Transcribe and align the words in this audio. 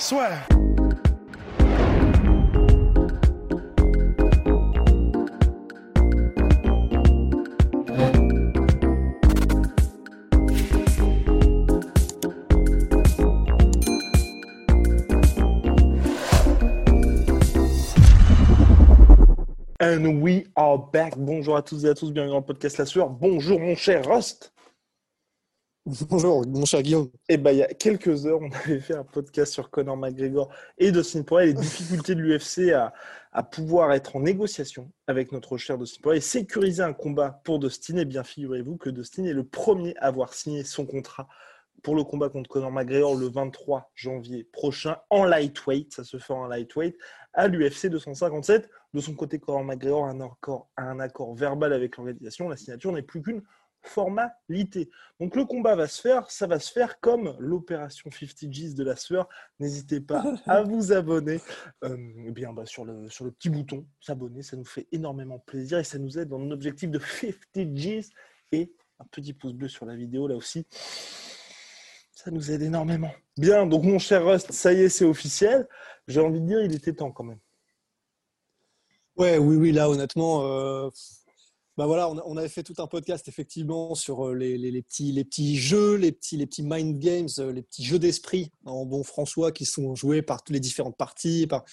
Soit. 0.00 0.30
And 19.82 20.22
we 20.22 20.46
are 20.56 20.78
back. 20.78 21.18
Bonjour 21.18 21.56
à 21.56 21.62
tous 21.62 21.84
et 21.84 21.88
à 21.90 21.94
tous, 21.94 22.10
bienvenue 22.10 22.32
dans 22.32 22.38
le 22.38 22.44
podcast 22.44 22.78
La 22.78 22.86
Sueur. 22.86 23.10
Bonjour 23.10 23.60
mon 23.60 23.76
cher 23.76 24.08
Rust. 24.08 24.50
Bonjour, 25.86 26.46
mon 26.46 26.66
cher 26.66 26.82
Guillaume. 26.82 27.10
Eh 27.30 27.38
ben, 27.38 27.52
il 27.52 27.58
y 27.58 27.62
a 27.62 27.68
quelques 27.68 28.26
heures, 28.26 28.40
on 28.42 28.50
avait 28.52 28.80
fait 28.80 28.94
un 28.94 29.02
podcast 29.02 29.50
sur 29.50 29.70
Conor 29.70 29.96
McGregor 29.96 30.52
et 30.76 30.92
Dustin 30.92 31.22
Poirier, 31.22 31.54
les 31.54 31.58
difficultés 31.58 32.14
de 32.14 32.20
l'UFC 32.20 32.72
à, 32.72 32.92
à 33.32 33.42
pouvoir 33.42 33.90
être 33.94 34.14
en 34.14 34.20
négociation 34.20 34.92
avec 35.06 35.32
notre 35.32 35.56
cher 35.56 35.78
Dustin 35.78 36.02
Poirier 36.02 36.18
et 36.18 36.20
sécuriser 36.20 36.82
un 36.82 36.92
combat 36.92 37.40
pour 37.44 37.58
Dustin. 37.58 37.96
Et 37.96 38.04
bien, 38.04 38.22
figurez-vous 38.24 38.76
que 38.76 38.90
Dustin 38.90 39.24
est 39.24 39.32
le 39.32 39.42
premier 39.42 39.96
à 39.96 40.08
avoir 40.08 40.34
signé 40.34 40.64
son 40.64 40.84
contrat 40.84 41.28
pour 41.82 41.96
le 41.96 42.04
combat 42.04 42.28
contre 42.28 42.50
Conor 42.50 42.70
McGregor 42.70 43.16
le 43.16 43.30
23 43.30 43.90
janvier 43.94 44.44
prochain 44.52 44.98
en 45.08 45.24
lightweight. 45.24 45.94
Ça 45.94 46.04
se 46.04 46.18
fait 46.18 46.34
en 46.34 46.46
lightweight 46.46 46.94
à 47.32 47.48
l'UFC 47.48 47.86
257. 47.86 48.68
De 48.92 49.00
son 49.00 49.14
côté, 49.14 49.38
Conor 49.38 49.64
McGregor 49.64 50.04
a 50.04 50.82
un 50.82 51.00
accord 51.00 51.34
verbal 51.34 51.72
avec 51.72 51.96
l'organisation. 51.96 52.50
La 52.50 52.58
signature 52.58 52.92
n'est 52.92 53.00
plus 53.00 53.22
qu'une 53.22 53.42
formalité. 53.82 54.90
Donc 55.18 55.36
le 55.36 55.44
combat 55.44 55.74
va 55.74 55.86
se 55.86 56.00
faire, 56.00 56.30
ça 56.30 56.46
va 56.46 56.58
se 56.58 56.72
faire 56.72 57.00
comme 57.00 57.36
l'opération 57.38 58.10
50 58.10 58.50
G's 58.50 58.74
de 58.74 58.84
la 58.84 58.96
sueur. 58.96 59.28
N'hésitez 59.58 60.00
pas 60.00 60.24
à 60.46 60.62
vous 60.62 60.92
abonner 60.92 61.40
euh, 61.84 61.96
eh 62.26 62.30
bien, 62.30 62.52
bah, 62.52 62.66
sur, 62.66 62.84
le, 62.84 63.08
sur 63.08 63.24
le 63.24 63.30
petit 63.30 63.50
bouton 63.50 63.86
s'abonner, 64.00 64.42
ça 64.42 64.56
nous 64.56 64.64
fait 64.64 64.86
énormément 64.92 65.38
plaisir 65.38 65.78
et 65.78 65.84
ça 65.84 65.98
nous 65.98 66.18
aide 66.18 66.28
dans 66.28 66.38
notre 66.38 66.54
objectif 66.54 66.90
de 66.90 66.98
50 66.98 67.74
G's 67.74 68.10
et 68.52 68.72
un 68.98 69.04
petit 69.10 69.32
pouce 69.32 69.54
bleu 69.54 69.68
sur 69.68 69.86
la 69.86 69.96
vidéo 69.96 70.28
là 70.28 70.36
aussi. 70.36 70.66
Ça 72.12 72.30
nous 72.30 72.50
aide 72.50 72.62
énormément. 72.62 73.12
Bien, 73.38 73.66
donc 73.66 73.84
mon 73.84 73.98
cher 73.98 74.26
Rust, 74.26 74.52
ça 74.52 74.74
y 74.74 74.82
est, 74.82 74.88
c'est 74.90 75.06
officiel. 75.06 75.66
J'ai 76.06 76.20
envie 76.20 76.40
de 76.40 76.46
dire, 76.46 76.60
il 76.60 76.74
était 76.74 76.92
temps 76.92 77.10
quand 77.10 77.24
même. 77.24 77.38
Ouais, 79.16 79.38
oui, 79.38 79.56
oui, 79.56 79.72
là, 79.72 79.88
honnêtement, 79.88 80.46
euh, 80.46 80.90
bah 81.80 81.86
voilà, 81.86 82.10
on, 82.10 82.20
on 82.26 82.36
avait 82.36 82.50
fait 82.50 82.62
tout 82.62 82.74
un 82.76 82.86
podcast 82.86 83.26
effectivement 83.26 83.94
sur 83.94 84.28
euh, 84.28 84.34
les, 84.34 84.58
les- 84.58 84.70
les 84.70 84.82
petits, 84.82 85.12
les 85.12 85.24
petits 85.24 85.56
jeux, 85.56 85.94
les 85.94 86.12
petits, 86.12 86.36
les 86.36 86.46
petits 86.46 86.62
mind 86.62 86.98
games, 86.98 87.28
euh, 87.38 87.52
les 87.54 87.62
petits 87.62 87.84
jeux 87.84 87.98
d'esprit 87.98 88.52
en 88.66 88.84
bon 88.84 89.02
François 89.02 89.50
qui 89.50 89.64
sont 89.64 89.94
joués 89.94 90.20
par 90.20 90.42
toutes 90.42 90.52
les 90.52 90.60
différentes 90.60 90.98
parties. 90.98 91.46
Par... 91.46 91.64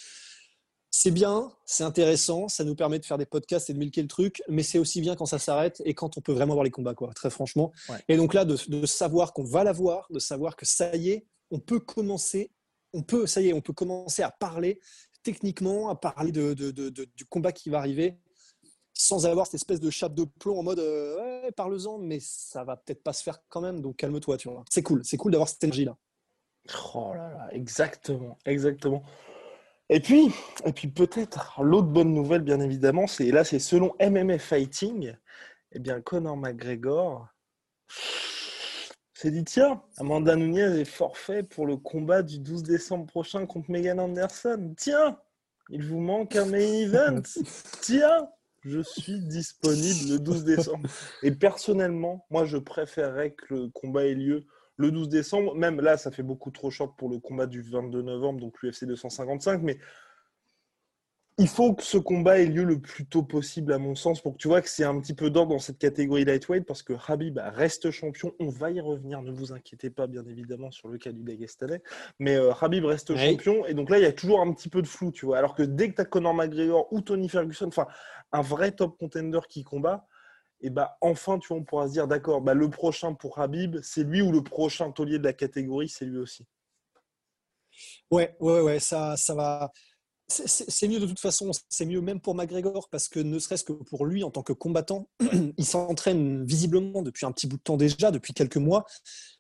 C'est 0.92 1.12
bien, 1.12 1.52
c'est 1.66 1.84
intéressant, 1.84 2.48
ça 2.48 2.64
nous 2.64 2.74
permet 2.74 3.00
de 3.00 3.06
faire 3.06 3.18
des 3.18 3.26
podcasts 3.26 3.70
et 3.70 3.74
de 3.74 3.80
milquer 3.80 4.02
le 4.02 4.08
truc, 4.08 4.42
mais 4.48 4.64
c'est 4.64 4.80
aussi 4.80 5.02
bien 5.02 5.18
quand 5.18 5.26
ça 5.26 5.40
s'arrête 5.40 5.82
et 5.84 5.94
quand 5.94 6.18
on 6.18 6.22
peut 6.22 6.32
vraiment 6.32 6.54
voir 6.54 6.64
les 6.64 6.72
combats, 6.72 6.96
quoi, 6.96 7.12
très 7.14 7.30
franchement. 7.30 7.74
Ouais. 7.90 7.98
Et 8.08 8.16
donc 8.16 8.34
là, 8.34 8.46
de, 8.46 8.56
de 8.70 8.86
savoir 8.86 9.34
qu'on 9.34 9.44
va 9.44 9.66
l'avoir, 9.66 10.08
de 10.10 10.20
savoir 10.20 10.56
que 10.56 10.66
ça 10.66 10.96
y 10.96 11.10
est, 11.10 11.28
on 11.52 11.60
peut 11.60 11.82
commencer, 11.82 12.52
on 12.94 13.04
peut, 13.04 13.28
ça 13.28 13.42
y 13.42 13.50
est, 13.50 13.54
on 13.54 13.60
peut 13.62 13.74
commencer 13.74 14.24
à 14.24 14.32
parler 14.32 14.80
techniquement, 15.22 15.90
à 15.90 15.96
parler 15.96 16.32
de, 16.32 16.54
de- 16.54 16.72
de- 16.72 16.90
de- 16.90 17.10
du 17.14 17.26
combat 17.26 17.52
qui 17.52 17.70
va 17.70 17.80
arriver, 17.80 18.18
sans 18.98 19.26
avoir 19.26 19.46
cette 19.46 19.56
espèce 19.56 19.80
de 19.80 19.90
chape 19.90 20.16
de 20.16 20.24
plomb 20.24 20.60
en 20.60 20.64
mode 20.64 20.80
euh, 20.80 21.44
ouais, 21.44 21.52
parle-en, 21.52 22.00
mais 22.00 22.20
ça 22.20 22.64
va 22.64 22.76
peut-être 22.76 23.04
pas 23.04 23.14
se 23.14 23.24
faire 23.24 23.40
quand 23.48 23.62
même, 23.62 23.82
donc 23.82 23.98
calme-toi, 23.98 24.38
tu 24.38 24.50
vois. 24.50 24.64
C'est 24.70 24.84
cool, 24.84 25.06
c'est 25.06 25.18
cool 25.18 25.32
d'avoir 25.32 25.48
cette 25.48 25.64
énergie-là. 25.64 25.96
Oh 26.96 27.14
là 27.14 27.30
là, 27.30 27.48
exactement, 27.52 28.38
exactement. 28.46 29.04
Et 29.90 30.02
puis, 30.02 30.32
et 30.66 30.74
puis 30.74 30.90
peut-être 30.90 31.62
l'autre 31.62 31.88
bonne 31.88 32.14
nouvelle, 32.14 32.42
bien 32.42 32.60
évidemment, 32.60 33.08
c'est 33.08 33.32
là, 33.32 33.44
c'est 33.44 33.60
selon 33.60 33.96
MMA 34.02 34.40
Fighting, 34.40 35.16
eh 35.72 35.80
bien 35.80 36.02
Conor 36.02 36.36
McGregor 36.36 37.28
s'est 39.14 39.32
dit 39.32 39.46
tiens, 39.46 39.82
Amanda 39.98 40.36
Nunes 40.36 40.58
est 40.58 40.86
forfait 40.86 41.44
pour 41.44 41.68
le 41.68 41.78
combat 41.78 42.22
du 42.22 42.40
12 42.40 42.64
décembre 42.64 43.06
prochain 43.06 43.46
contre 43.46 43.72
Megan 43.72 44.00
Anderson. 44.00 44.74
Tiens, 44.78 45.18
il 45.70 45.84
vous 45.84 46.00
manque 46.00 46.36
un 46.36 46.46
main 46.46 46.58
event. 46.58 47.22
Tiens, 47.82 48.30
je 48.68 48.82
suis 48.82 49.20
disponible 49.20 50.12
le 50.12 50.20
12 50.20 50.44
décembre. 50.44 50.90
Et 51.24 51.32
personnellement, 51.32 52.26
moi, 52.30 52.46
je 52.46 52.58
préférerais 52.58 53.32
que 53.32 53.54
le 53.54 53.70
combat 53.70 54.06
ait 54.06 54.14
lieu 54.14 54.46
le 54.78 54.92
12 54.92 55.10
décembre. 55.10 55.56
Même 55.56 55.82
là, 55.82 55.98
ça 55.98 56.12
fait 56.12 56.24
beaucoup 56.24 56.52
trop 56.52 56.70
short 56.70 56.98
pour 56.98 57.10
le 57.10 57.20
combat 57.20 57.48
du 57.48 57.62
22 57.62 58.02
novembre, 58.02 58.40
donc 58.40 58.62
l'UFC 58.62 58.86
255. 58.86 59.62
Mais 59.64 59.80
il 61.40 61.48
faut 61.48 61.76
que 61.76 61.84
ce 61.84 61.98
combat 61.98 62.40
ait 62.40 62.48
lieu 62.48 62.64
le 62.64 62.82
plus 62.82 63.06
tôt 63.06 63.22
possible, 63.22 63.72
à 63.72 63.78
mon 63.78 63.94
sens, 63.94 64.22
pour 64.22 64.34
que 64.34 64.38
tu 64.38 64.48
vois 64.48 64.62
que 64.62 64.70
c'est 64.70 64.84
un 64.84 65.00
petit 65.00 65.14
peu 65.14 65.30
d'ordre 65.30 65.52
dans 65.52 65.60
cette 65.60 65.78
catégorie 65.78 66.26
lightweight, 66.26 66.66
parce 66.66 66.82
que 66.82 66.94
Habib 67.08 67.38
reste 67.38 67.92
champion. 67.92 68.34
On 68.40 68.50
va 68.50 68.72
y 68.72 68.80
revenir, 68.80 69.22
ne 69.22 69.32
vous 69.32 69.54
inquiétez 69.54 69.92
pas, 69.92 70.08
bien 70.08 70.26
évidemment, 70.26 70.72
sur 70.72 70.88
le 70.88 70.98
cas 70.98 71.12
du 71.12 71.22
Dagestanais. 71.22 71.84
Mais 72.20 72.36
euh, 72.36 72.54
Habib 72.60 72.86
reste 72.86 73.16
champion. 73.16 73.68
Et 73.68 73.76
donc 73.76 73.92
là, 73.92 74.00
il 74.00 74.04
y 74.04 74.08
a 74.08 74.14
toujours 74.14 74.42
un 74.42 74.52
petit 74.52 74.70
peu 74.70 74.82
de 74.82 74.88
flou, 74.88 75.12
tu 75.12 75.28
vois. 75.28 75.38
Alors 75.38 75.54
que 75.54 75.62
dès 75.62 75.92
que 75.92 75.96
tu 75.96 76.02
as 76.02 76.06
Conor 76.06 76.34
McGregor 76.34 76.92
ou 76.92 77.02
Tony 77.02 77.30
Ferguson, 77.30 77.68
enfin, 77.68 77.88
un 78.32 78.42
vrai 78.42 78.72
top 78.72 78.98
contender 78.98 79.40
qui 79.48 79.64
combat, 79.64 80.08
et 80.62 80.72
bah 80.72 80.98
enfin, 81.02 81.38
tu 81.38 81.50
vois, 81.50 81.58
on 81.58 81.64
pourra 81.64 81.88
se 81.88 81.94
dire, 81.94 82.08
d'accord, 82.08 82.42
bah, 82.42 82.56
le 82.56 82.68
prochain 82.68 83.14
pour 83.14 83.38
Habib, 83.38 83.78
c'est 83.84 84.04
lui, 84.04 84.24
ou 84.24 84.32
le 84.32 84.42
prochain 84.42 84.92
taulier 84.92 85.20
de 85.20 85.24
la 85.24 85.34
catégorie, 85.34 85.88
c'est 85.88 86.06
lui 86.06 86.18
aussi. 86.18 86.48
Ouais, 88.10 88.36
ouais, 88.40 88.62
ouais, 88.62 88.80
ça, 88.80 89.16
ça 89.18 89.36
va. 89.36 89.72
C'est- 90.30 90.88
mieux 90.90 91.00
de 91.00 91.06
toute 91.06 91.22
façon, 91.22 91.52
c'est 91.70 91.86
mieux 91.86 92.02
même 92.02 92.20
pour 92.20 92.36
McGregor 92.36 92.90
parce 92.90 93.08
que 93.08 93.20
ne 93.22 93.40
serait-ce 93.40 93.64
que 93.64 93.72
pour 93.72 94.06
lui 94.06 94.26
en 94.26 94.32
tant 94.32 94.44
que 94.44 94.52
combattant, 94.52 95.08
il 95.58 95.66
s'entraîne 95.66 96.44
visiblement 96.44 97.02
depuis 97.02 97.26
un 97.26 97.32
petit 97.32 97.48
bout 97.48 97.56
de 97.56 97.62
temps 97.62 97.78
déjà, 97.78 98.12
depuis 98.12 98.34
quelques 98.34 98.58
mois. 98.58 98.86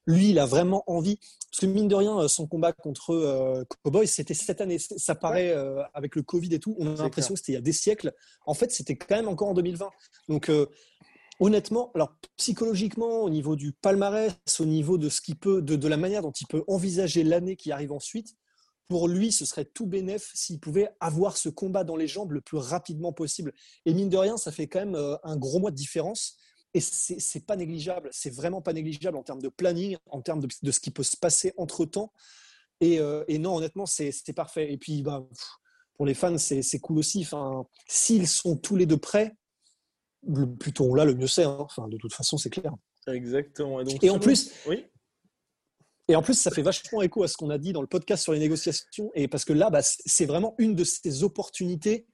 Lui, 0.05 0.29
il 0.29 0.39
a 0.39 0.45
vraiment 0.45 0.83
envie. 0.87 1.17
Parce 1.51 1.59
que 1.61 1.65
mine 1.65 1.89
de 1.89 1.95
rien, 1.95 2.17
euh, 2.17 2.27
son 2.29 2.47
combat 2.47 2.71
contre 2.71 3.13
euh, 3.13 3.65
Cowboy, 3.83 4.07
c'était 4.07 4.33
cette 4.33 4.61
année. 4.61 4.77
Ça 4.79 5.13
paraît 5.13 5.51
euh, 5.51 5.83
avec 5.93 6.15
le 6.15 6.23
Covid 6.23 6.53
et 6.53 6.59
tout, 6.59 6.75
on 6.79 6.87
a 6.95 7.03
l'impression 7.03 7.33
que 7.33 7.39
c'était 7.41 7.51
il 7.51 7.55
y 7.55 7.59
a 7.59 7.61
des 7.61 7.73
siècles. 7.73 8.13
En 8.45 8.53
fait, 8.53 8.71
c'était 8.71 8.95
quand 8.95 9.15
même 9.17 9.27
encore 9.27 9.49
en 9.49 9.53
2020. 9.53 9.89
Donc, 10.29 10.49
euh, 10.49 10.67
honnêtement, 11.41 11.91
alors 11.95 12.13
psychologiquement, 12.37 13.23
au 13.23 13.29
niveau 13.29 13.57
du 13.57 13.73
palmarès, 13.73 14.33
au 14.59 14.65
niveau 14.65 14.97
de 14.97 15.09
ce 15.09 15.19
qu'il 15.19 15.35
peut, 15.35 15.61
de, 15.61 15.75
de 15.75 15.87
la 15.89 15.97
manière 15.97 16.21
dont 16.21 16.31
il 16.31 16.47
peut 16.47 16.63
envisager 16.67 17.23
l'année 17.25 17.57
qui 17.57 17.73
arrive 17.73 17.91
ensuite, 17.91 18.35
pour 18.87 19.07
lui, 19.07 19.31
ce 19.31 19.45
serait 19.45 19.65
tout 19.65 19.85
bénef 19.85 20.31
s'il 20.33 20.59
pouvait 20.59 20.89
avoir 20.99 21.37
ce 21.37 21.49
combat 21.49 21.83
dans 21.83 21.95
les 21.95 22.07
jambes 22.07 22.31
le 22.31 22.41
plus 22.41 22.57
rapidement 22.57 23.11
possible. 23.13 23.53
Et 23.85 23.93
mine 23.93 24.09
de 24.09 24.17
rien, 24.17 24.37
ça 24.37 24.51
fait 24.51 24.67
quand 24.67 24.79
même 24.79 24.95
euh, 24.95 25.15
un 25.23 25.35
gros 25.37 25.59
mois 25.59 25.71
de 25.71 25.75
différence. 25.75 26.37
Et 26.73 26.79
c'est 26.81 27.45
pas 27.45 27.55
négligeable. 27.55 28.09
C'est 28.11 28.29
vraiment 28.33 28.61
pas 28.61 28.73
négligeable 28.73 29.17
en 29.17 29.23
termes 29.23 29.41
de 29.41 29.49
planning, 29.49 29.97
en 30.11 30.21
termes 30.21 30.41
de, 30.41 30.47
de 30.61 30.71
ce 30.71 30.79
qui 30.79 30.91
peut 30.91 31.03
se 31.03 31.17
passer 31.17 31.53
entre 31.57 31.85
temps. 31.85 32.13
Et, 32.81 32.99
euh, 32.99 33.23
et 33.27 33.39
non, 33.39 33.55
honnêtement, 33.55 33.85
c'est 33.87 34.13
parfait. 34.35 34.71
Et 34.71 34.77
puis, 34.77 35.01
bah, 35.01 35.27
pour 35.95 36.05
les 36.05 36.13
fans, 36.13 36.37
c'est 36.37 36.79
cool 36.79 36.99
aussi. 36.99 37.21
Enfin, 37.21 37.65
S'ils 37.87 38.27
sont 38.27 38.55
tous 38.57 38.75
les 38.75 38.85
deux 38.85 38.97
prêts, 38.97 39.35
le 40.27 40.45
plus 40.55 40.73
tôt 40.73 40.85
on 40.85 40.93
l'a, 40.93 41.05
le 41.05 41.15
mieux 41.15 41.27
c'est. 41.27 41.43
hein. 41.45 41.57
Enfin, 41.59 41.87
de 41.87 41.97
toute 41.97 42.13
façon, 42.13 42.37
c'est 42.37 42.49
clair. 42.49 42.73
Exactement. 43.07 43.81
Et, 43.81 43.85
donc, 43.85 44.03
Et 44.03 44.09
en 44.09 44.19
plus, 44.19 44.51
Oui. 44.67 44.85
Et 46.07 46.15
en 46.15 46.21
plus, 46.21 46.35
ça 46.35 46.51
fait 46.51 46.61
vachement 46.61 47.01
écho 47.01 47.23
à 47.23 47.27
ce 47.27 47.35
qu'on 47.35 47.49
a 47.49 47.57
dit 47.57 47.73
dans 47.73 47.81
le 47.81 47.87
podcast 47.87 48.23
sur 48.23 48.33
les 48.33 48.39
négociations. 48.39 49.11
Et 49.13 49.27
parce 49.27 49.43
que 49.43 49.53
là, 49.53 49.69
bah, 49.69 49.81
c'est 49.81 50.25
vraiment 50.25 50.55
une 50.57 50.73
de 50.73 50.83
ces 50.83 51.23
opportunités. 51.23 52.07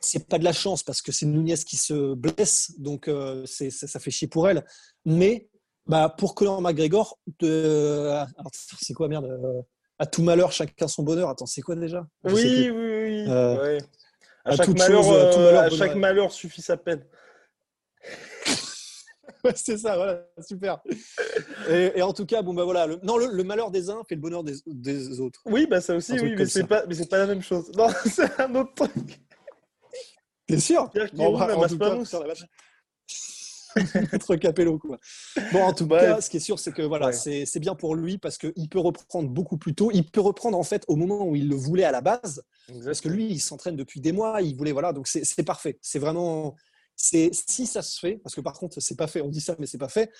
C'est 0.00 0.26
pas 0.28 0.38
de 0.38 0.44
la 0.44 0.52
chance 0.52 0.82
parce 0.82 1.00
que 1.00 1.12
c'est 1.12 1.26
Nunez 1.26 1.54
qui 1.64 1.76
se 1.76 2.14
blesse, 2.14 2.72
donc 2.78 3.06
euh, 3.06 3.46
ça, 3.46 3.70
ça 3.70 4.00
fait 4.00 4.10
chier 4.10 4.26
pour 4.26 4.48
elle. 4.48 4.64
Mais 5.04 5.48
bah, 5.86 6.12
pour 6.16 6.34
Conor 6.34 6.60
McGregor, 6.60 7.18
de... 7.38 8.08
alors, 8.08 8.50
c'est 8.80 8.94
quoi 8.94 9.06
merde 9.06 9.26
euh, 9.26 9.62
À 10.00 10.06
tout 10.06 10.22
malheur, 10.22 10.50
chacun 10.50 10.88
son 10.88 11.04
bonheur. 11.04 11.28
Attends, 11.28 11.46
c'est 11.46 11.62
quoi 11.62 11.76
déjà? 11.76 12.04
Je 12.24 12.34
Oui, 12.34 12.70
oui, 12.70 13.02
oui. 13.02 13.24
Euh, 13.28 13.62
ouais. 13.62 13.78
À, 14.44 14.50
à 14.50 14.56
chaque 14.56 14.68
malheur, 14.68 15.04
chose, 15.04 15.14
euh, 15.14 15.36
malheur, 15.36 15.60
à 15.62 15.68
bonheur. 15.68 15.78
chaque 15.78 15.94
malheur 15.96 16.32
suffit 16.32 16.62
sa 16.62 16.76
peine. 16.76 17.04
c'est 19.56 19.78
ça, 19.78 19.96
voilà, 19.96 20.24
super. 20.46 20.80
Et, 21.68 22.00
en 22.02 22.12
tout 22.12 22.26
cas, 22.26 22.42
bon, 22.42 22.54
bah 22.54 22.64
voilà, 22.64 22.86
le, 22.86 23.00
non, 23.02 23.16
le, 23.16 23.44
malheur 23.44 23.70
des 23.70 23.90
uns 23.90 24.02
fait 24.08 24.14
le 24.14 24.20
bonheur 24.20 24.44
des, 24.44 24.54
des 24.66 25.20
autres. 25.20 25.40
Oui, 25.46 25.66
bah 25.68 25.80
ça 25.80 25.96
aussi, 25.96 26.12
oui, 26.12 26.34
mais 26.36 26.46
c'est 26.46 26.66
pas, 26.66 26.84
mais 26.86 26.94
c'est 26.94 27.08
pas 27.08 27.18
la 27.18 27.26
même 27.26 27.42
chose. 27.42 27.70
Non, 27.76 27.88
c'est 28.06 28.40
un 28.40 28.54
autre 28.54 28.74
truc. 28.74 29.20
Bien 30.46 30.58
sûr? 30.58 30.90
Bon, 31.14 31.36
bah, 31.38 31.56
en 31.56 31.66
tout 31.66 31.78
cas, 31.78 31.96
Notre 34.12 34.36
capello, 34.36 34.78
quoi. 34.78 34.98
Bon, 35.52 35.62
en 35.62 35.72
tout 35.72 35.88
cas, 35.88 36.20
ce 36.20 36.30
qui 36.30 36.36
est 36.36 36.40
sûr, 36.40 36.58
c'est 36.58 36.72
que 36.72 36.82
voilà, 36.82 37.12
c'est 37.12 37.60
bien 37.60 37.74
pour 37.74 37.96
lui 37.96 38.18
parce 38.18 38.38
qu'il 38.38 38.68
peut 38.68 38.80
reprendre 38.80 39.28
beaucoup 39.28 39.56
plus 39.56 39.74
tôt. 39.74 39.90
Il 39.92 40.08
peut 40.08 40.20
reprendre 40.20 40.56
en 40.56 40.64
fait 40.64 40.84
au 40.88 40.96
moment 40.96 41.26
où 41.26 41.34
il 41.34 41.48
le 41.48 41.56
voulait 41.56 41.84
à 41.84 41.90
la 41.92 42.00
base. 42.00 42.44
Parce 42.84 43.00
que 43.00 43.08
lui, 43.08 43.26
il 43.26 43.40
s'entraîne 43.40 43.76
depuis 43.76 44.00
des 44.00 44.12
mois. 44.12 44.40
Il 44.40 44.56
voulait, 44.56 44.72
voilà, 44.72 44.92
donc 44.92 45.08
c'est 45.08 45.44
parfait. 45.44 45.78
C'est 45.80 45.98
vraiment. 45.98 46.54
Si 47.02 47.66
ça 47.66 47.82
se 47.82 47.98
fait, 47.98 48.18
parce 48.18 48.34
que 48.34 48.40
par 48.40 48.54
contre, 48.54 48.78
c'est 48.80 48.96
pas 48.96 49.08
fait, 49.08 49.20
on 49.20 49.28
dit 49.28 49.40
ça, 49.40 49.56
mais 49.58 49.66
c'est 49.66 49.78
pas 49.78 49.88
fait. 49.88 50.10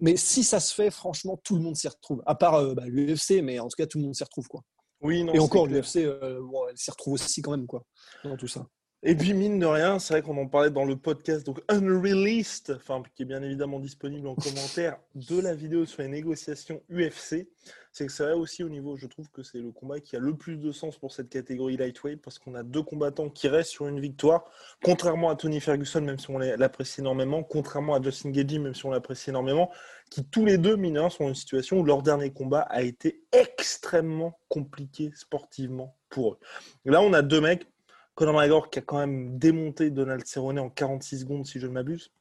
Mais 0.00 0.16
si 0.16 0.42
ça 0.42 0.60
se 0.60 0.74
fait, 0.74 0.90
franchement, 0.90 1.38
tout 1.44 1.56
le 1.56 1.62
monde 1.62 1.76
s'y 1.76 1.86
retrouve. 1.88 2.22
À 2.26 2.34
part 2.34 2.54
euh, 2.54 2.74
bah, 2.74 2.84
l'UFC, 2.86 3.42
mais 3.42 3.58
en 3.58 3.68
tout 3.68 3.76
cas, 3.76 3.86
tout 3.86 3.98
le 3.98 4.04
monde 4.04 4.14
s'y 4.14 4.24
retrouve. 4.24 4.48
Quoi. 4.48 4.62
Oui, 5.02 5.26
Et 5.34 5.38
encore, 5.38 5.66
l'UFC, 5.66 5.98
euh, 5.98 6.40
elle 6.70 6.78
s'y 6.78 6.90
retrouve 6.90 7.14
aussi 7.14 7.42
quand 7.42 7.50
même. 7.50 7.66
Quoi, 7.66 7.84
dans 8.24 8.36
tout 8.36 8.48
ça. 8.48 8.66
Et 9.04 9.16
puis, 9.16 9.34
mine 9.34 9.58
de 9.58 9.66
rien, 9.66 9.98
c'est 9.98 10.14
vrai 10.14 10.22
qu'on 10.22 10.38
en 10.38 10.46
parlait 10.46 10.70
dans 10.70 10.84
le 10.84 10.94
podcast, 10.94 11.44
donc 11.44 11.60
Unreleased, 11.68 12.76
enfin, 12.76 13.02
qui 13.16 13.24
est 13.24 13.26
bien 13.26 13.42
évidemment 13.42 13.80
disponible 13.80 14.28
en 14.28 14.36
commentaire 14.36 14.96
de 15.16 15.40
la 15.40 15.56
vidéo 15.56 15.86
sur 15.86 16.02
les 16.02 16.08
négociations 16.08 16.80
UFC. 16.88 17.48
C'est 17.90 18.06
que 18.06 18.12
c'est 18.12 18.22
vrai 18.22 18.34
aussi 18.34 18.62
au 18.62 18.68
niveau, 18.68 18.96
je 18.96 19.08
trouve 19.08 19.28
que 19.30 19.42
c'est 19.42 19.58
le 19.58 19.72
combat 19.72 19.98
qui 19.98 20.14
a 20.14 20.20
le 20.20 20.36
plus 20.36 20.56
de 20.56 20.70
sens 20.70 20.98
pour 20.98 21.10
cette 21.10 21.30
catégorie 21.30 21.76
lightweight, 21.76 22.22
parce 22.22 22.38
qu'on 22.38 22.54
a 22.54 22.62
deux 22.62 22.84
combattants 22.84 23.28
qui 23.28 23.48
restent 23.48 23.72
sur 23.72 23.88
une 23.88 23.98
victoire, 23.98 24.44
contrairement 24.84 25.30
à 25.30 25.34
Tony 25.34 25.60
Ferguson, 25.60 26.00
même 26.00 26.20
si 26.20 26.30
on 26.30 26.38
l'apprécie 26.38 27.00
énormément, 27.00 27.42
contrairement 27.42 27.96
à 27.96 28.02
Justin 28.02 28.30
Gagey, 28.30 28.60
même 28.60 28.76
si 28.76 28.86
on 28.86 28.92
l'apprécie 28.92 29.30
énormément, 29.30 29.72
qui 30.10 30.24
tous 30.24 30.44
les 30.44 30.58
deux, 30.58 30.76
mine 30.76 31.10
sont 31.10 31.24
dans 31.24 31.28
une 31.30 31.34
situation 31.34 31.80
où 31.80 31.84
leur 31.84 32.02
dernier 32.02 32.32
combat 32.32 32.60
a 32.60 32.82
été 32.82 33.24
extrêmement 33.32 34.38
compliqué 34.48 35.10
sportivement 35.16 35.96
pour 36.08 36.34
eux. 36.34 36.38
là, 36.84 37.02
on 37.02 37.12
a 37.14 37.22
deux 37.22 37.40
mecs 37.40 37.66
Conor 38.14 38.34
McGregor 38.34 38.70
qui 38.70 38.78
a 38.78 38.82
quand 38.82 38.98
même 38.98 39.38
démonté 39.38 39.90
Donald 39.90 40.26
Cerrone 40.26 40.58
en 40.58 40.70
46 40.70 41.20
secondes, 41.20 41.46
si 41.46 41.58
je 41.58 41.66
ne 41.66 41.72
m'abuse. 41.72 42.12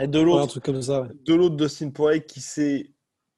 Et 0.00 0.06
de 0.06 0.20
l'autre, 0.20 0.60
de 0.60 1.34
l'autre, 1.34 1.56
Dustin 1.56 1.90
Poirier 1.90 2.24
qui 2.24 2.40
s'est 2.40 2.90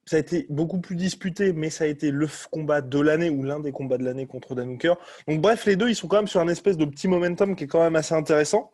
ça 0.09 0.17
a 0.17 0.21
été 0.21 0.47
beaucoup 0.49 0.81
plus 0.81 0.97
disputé, 0.97 1.53
mais 1.53 1.69
ça 1.69 1.85
a 1.85 1.87
été 1.87 2.11
le 2.11 2.27
combat 2.51 2.81
de 2.81 2.99
l'année 2.99 3.29
ou 3.29 3.43
l'un 3.43 3.61
des 3.61 3.73
combats 3.73 3.99
de 3.99 4.05
l'année 4.05 4.27
contre 4.27 4.55
Dan 4.55 4.71
Hooker. 4.71 4.95
Donc 5.27 5.43
bref, 5.43 5.67
les 5.67 5.77
deux, 5.77 5.91
ils 5.91 5.95
sont 5.95 6.09
quand 6.09 6.17
même 6.17 6.27
sur 6.27 6.41
un 6.41 6.49
espèce 6.49 6.79
de 6.79 6.87
petit 6.87 7.09
momentum 7.09 7.55
qui 7.55 7.65
est 7.65 7.67
quand 7.67 7.83
même 7.83 7.95
assez 7.95 8.15
intéressant. 8.15 8.73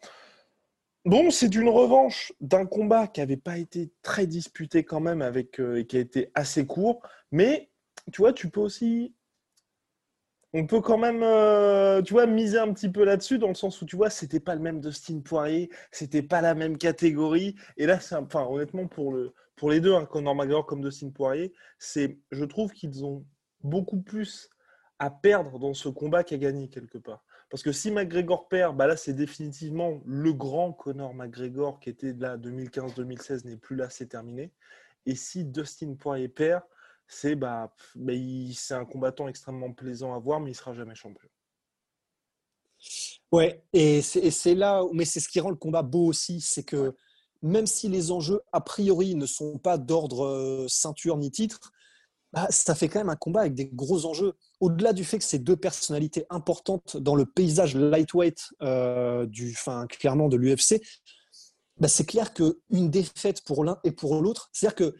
Bon, 1.04 1.30
c'est 1.30 1.52
une 1.54 1.68
revanche 1.68 2.32
d'un 2.40 2.66
combat 2.66 3.08
qui 3.08 3.20
n'avait 3.20 3.36
pas 3.36 3.58
été 3.58 3.90
très 4.02 4.26
disputé 4.26 4.84
quand 4.84 5.00
même 5.00 5.22
avec 5.22 5.60
euh, 5.60 5.80
et 5.80 5.86
qui 5.86 5.96
a 5.96 6.00
été 6.00 6.30
assez 6.34 6.66
court, 6.66 7.02
mais 7.32 7.68
tu 8.12 8.22
vois, 8.22 8.32
tu 8.32 8.48
peux 8.48 8.60
aussi 8.60 9.12
on 10.56 10.66
peut 10.66 10.80
quand 10.80 10.98
même, 10.98 11.22
euh, 11.24 12.00
tu 12.00 12.12
vois, 12.12 12.26
miser 12.26 12.58
un 12.58 12.72
petit 12.72 12.88
peu 12.88 13.04
là-dessus, 13.04 13.38
dans 13.38 13.48
le 13.48 13.54
sens 13.54 13.82
où, 13.82 13.86
tu 13.86 13.96
vois, 13.96 14.08
c'était 14.08 14.38
pas 14.38 14.54
le 14.54 14.60
même 14.60 14.80
Dustin 14.80 15.18
Poirier, 15.18 15.68
c'était 15.90 16.22
pas 16.22 16.40
la 16.40 16.54
même 16.54 16.78
catégorie. 16.78 17.56
Et 17.76 17.86
là, 17.86 17.98
c'est, 17.98 18.14
enfin, 18.14 18.46
honnêtement, 18.48 18.86
pour, 18.86 19.12
le, 19.12 19.34
pour 19.56 19.70
les 19.70 19.80
deux, 19.80 19.94
hein, 19.94 20.06
Conor 20.06 20.36
McGregor 20.36 20.64
comme 20.64 20.80
Dustin 20.80 21.10
Poirier, 21.10 21.52
c'est, 21.80 22.20
je 22.30 22.44
trouve 22.44 22.70
qu'ils 22.70 23.04
ont 23.04 23.26
beaucoup 23.64 24.00
plus 24.00 24.48
à 25.00 25.10
perdre 25.10 25.58
dans 25.58 25.74
ce 25.74 25.88
combat 25.88 26.22
qu'à 26.22 26.38
gagner 26.38 26.68
quelque 26.68 26.98
part. 26.98 27.24
Parce 27.50 27.64
que 27.64 27.72
si 27.72 27.90
McGregor 27.90 28.46
perd, 28.46 28.76
bah 28.76 28.86
là, 28.86 28.96
c'est 28.96 29.12
définitivement 29.12 30.00
le 30.06 30.32
grand 30.32 30.72
Conor 30.72 31.14
McGregor 31.14 31.80
qui 31.80 31.90
était 31.90 32.12
là 32.12 32.36
2015-2016 32.36 33.44
n'est 33.46 33.56
plus 33.56 33.74
là, 33.74 33.90
c'est 33.90 34.06
terminé. 34.06 34.52
Et 35.04 35.16
si 35.16 35.44
Dustin 35.44 35.94
Poirier 35.94 36.28
perd, 36.28 36.62
c'est 37.06 37.36
bah, 37.36 37.74
c'est 38.54 38.74
un 38.74 38.84
combattant 38.84 39.28
extrêmement 39.28 39.72
plaisant 39.72 40.14
à 40.14 40.18
voir, 40.18 40.40
mais 40.40 40.50
il 40.50 40.54
sera 40.54 40.72
jamais 40.74 40.94
champion. 40.94 41.28
Ouais, 43.32 43.64
et 43.72 44.02
c'est 44.02 44.54
là, 44.54 44.82
mais 44.92 45.04
c'est 45.04 45.20
ce 45.20 45.28
qui 45.28 45.40
rend 45.40 45.50
le 45.50 45.56
combat 45.56 45.82
beau 45.82 46.06
aussi, 46.06 46.40
c'est 46.40 46.62
que 46.62 46.94
même 47.42 47.66
si 47.66 47.88
les 47.88 48.10
enjeux 48.10 48.40
a 48.52 48.60
priori 48.60 49.14
ne 49.14 49.26
sont 49.26 49.58
pas 49.58 49.76
d'ordre 49.76 50.24
euh, 50.24 50.66
ceinture 50.68 51.16
ni 51.16 51.30
titre, 51.30 51.72
bah, 52.32 52.46
ça 52.50 52.74
fait 52.74 52.88
quand 52.88 52.98
même 52.98 53.10
un 53.10 53.16
combat 53.16 53.40
avec 53.40 53.54
des 53.54 53.66
gros 53.66 54.06
enjeux. 54.06 54.32
Au-delà 54.60 54.92
du 54.92 55.04
fait 55.04 55.18
que 55.18 55.24
c'est 55.24 55.38
deux 55.38 55.56
personnalités 55.56 56.26
importantes 56.30 56.96
dans 56.96 57.14
le 57.14 57.26
paysage 57.26 57.76
lightweight 57.76 58.48
euh, 58.62 59.26
du, 59.26 59.54
fin, 59.54 59.86
clairement 59.86 60.28
de 60.28 60.36
l'UFC, 60.36 60.80
bah, 61.78 61.88
c'est 61.88 62.06
clair 62.06 62.34
qu'une 62.34 62.90
défaite 62.90 63.42
pour 63.44 63.62
l'un 63.62 63.78
et 63.84 63.92
pour 63.92 64.20
l'autre, 64.20 64.48
c'est-à-dire 64.52 64.76
que 64.76 64.94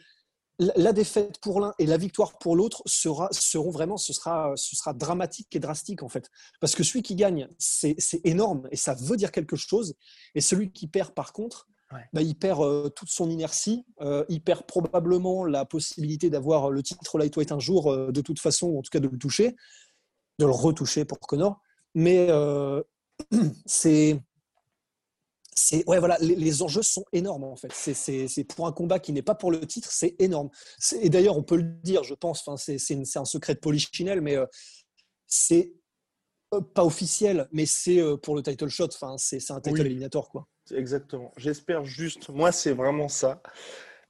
la 0.58 0.92
défaite 0.92 1.38
pour 1.40 1.60
l'un 1.60 1.74
et 1.78 1.86
la 1.86 1.96
victoire 1.96 2.38
pour 2.38 2.54
l'autre 2.54 2.82
sera, 2.86 3.28
seront 3.32 3.70
vraiment, 3.70 3.96
ce 3.96 4.12
sera, 4.12 4.52
ce 4.56 4.76
sera 4.76 4.92
dramatique 4.92 5.54
et 5.56 5.58
drastique 5.58 6.02
en 6.02 6.08
fait. 6.08 6.30
Parce 6.60 6.74
que 6.74 6.84
celui 6.84 7.02
qui 7.02 7.16
gagne, 7.16 7.48
c'est 7.58 7.96
énorme 8.24 8.68
et 8.70 8.76
ça 8.76 8.94
veut 8.94 9.16
dire 9.16 9.32
quelque 9.32 9.56
chose. 9.56 9.94
Et 10.34 10.40
celui 10.40 10.70
qui 10.70 10.86
perd 10.86 11.12
par 11.12 11.32
contre, 11.32 11.68
bah, 12.12 12.22
il 12.22 12.34
perd 12.34 12.60
euh, 12.60 12.88
toute 12.88 13.08
son 13.08 13.30
inertie, 13.30 13.84
euh, 14.00 14.24
il 14.28 14.42
perd 14.42 14.64
probablement 14.66 15.44
la 15.44 15.64
possibilité 15.64 16.30
d'avoir 16.30 16.70
le 16.70 16.82
titre 16.82 17.18
lightweight 17.18 17.52
un 17.52 17.58
jour 17.58 17.92
euh, 17.92 18.10
de 18.10 18.20
toute 18.20 18.40
façon, 18.40 18.68
ou 18.68 18.78
en 18.78 18.82
tout 18.82 18.90
cas 18.90 19.00
de 19.00 19.08
le 19.08 19.18
toucher, 19.18 19.54
de 20.38 20.46
le 20.46 20.50
retoucher 20.50 21.04
pour 21.04 21.20
Connor. 21.20 21.60
Mais 21.94 22.28
c'est 23.66 24.20
ouais 25.86 25.98
voilà 25.98 26.16
les, 26.20 26.62
enjeux 26.62 26.82
sont 26.82 27.04
énormes 27.12 27.44
en 27.44 27.56
fait. 27.56 27.72
C'est 27.72 28.44
pour 28.44 28.66
un 28.66 28.72
combat 28.72 28.98
qui 28.98 29.12
n'est 29.12 29.22
pas 29.22 29.34
pour 29.34 29.50
le 29.50 29.60
titre 29.66 29.90
c'est 29.90 30.14
énorme. 30.18 30.50
Et 31.00 31.08
d'ailleurs 31.08 31.36
on 31.36 31.42
peut 31.42 31.56
le 31.56 31.62
dire 31.82 32.04
je 32.04 32.14
pense 32.14 32.46
enfin 32.46 32.56
c'est 32.56 33.16
un 33.16 33.24
secret 33.24 33.54
de 33.54 33.60
polichinelle 33.60 34.20
mais 34.20 34.36
euh, 34.36 34.46
c'est 35.26 35.72
euh, 36.52 36.60
pas 36.60 36.84
officiel 36.84 37.48
mais 37.52 37.66
c'est 37.66 38.00
euh, 38.00 38.16
pour 38.16 38.36
le 38.36 38.42
title 38.42 38.68
shot 38.68 38.88
enfin 38.94 39.16
c'est 39.18 39.50
un 39.50 39.60
title 39.60 39.80
éliminatoire 39.86 40.28
quoi. 40.28 40.48
Exactement. 40.70 41.32
J'espère 41.36 41.84
juste 41.84 42.28
moi 42.28 42.52
c'est 42.52 42.72
vraiment 42.72 43.08
ça 43.08 43.42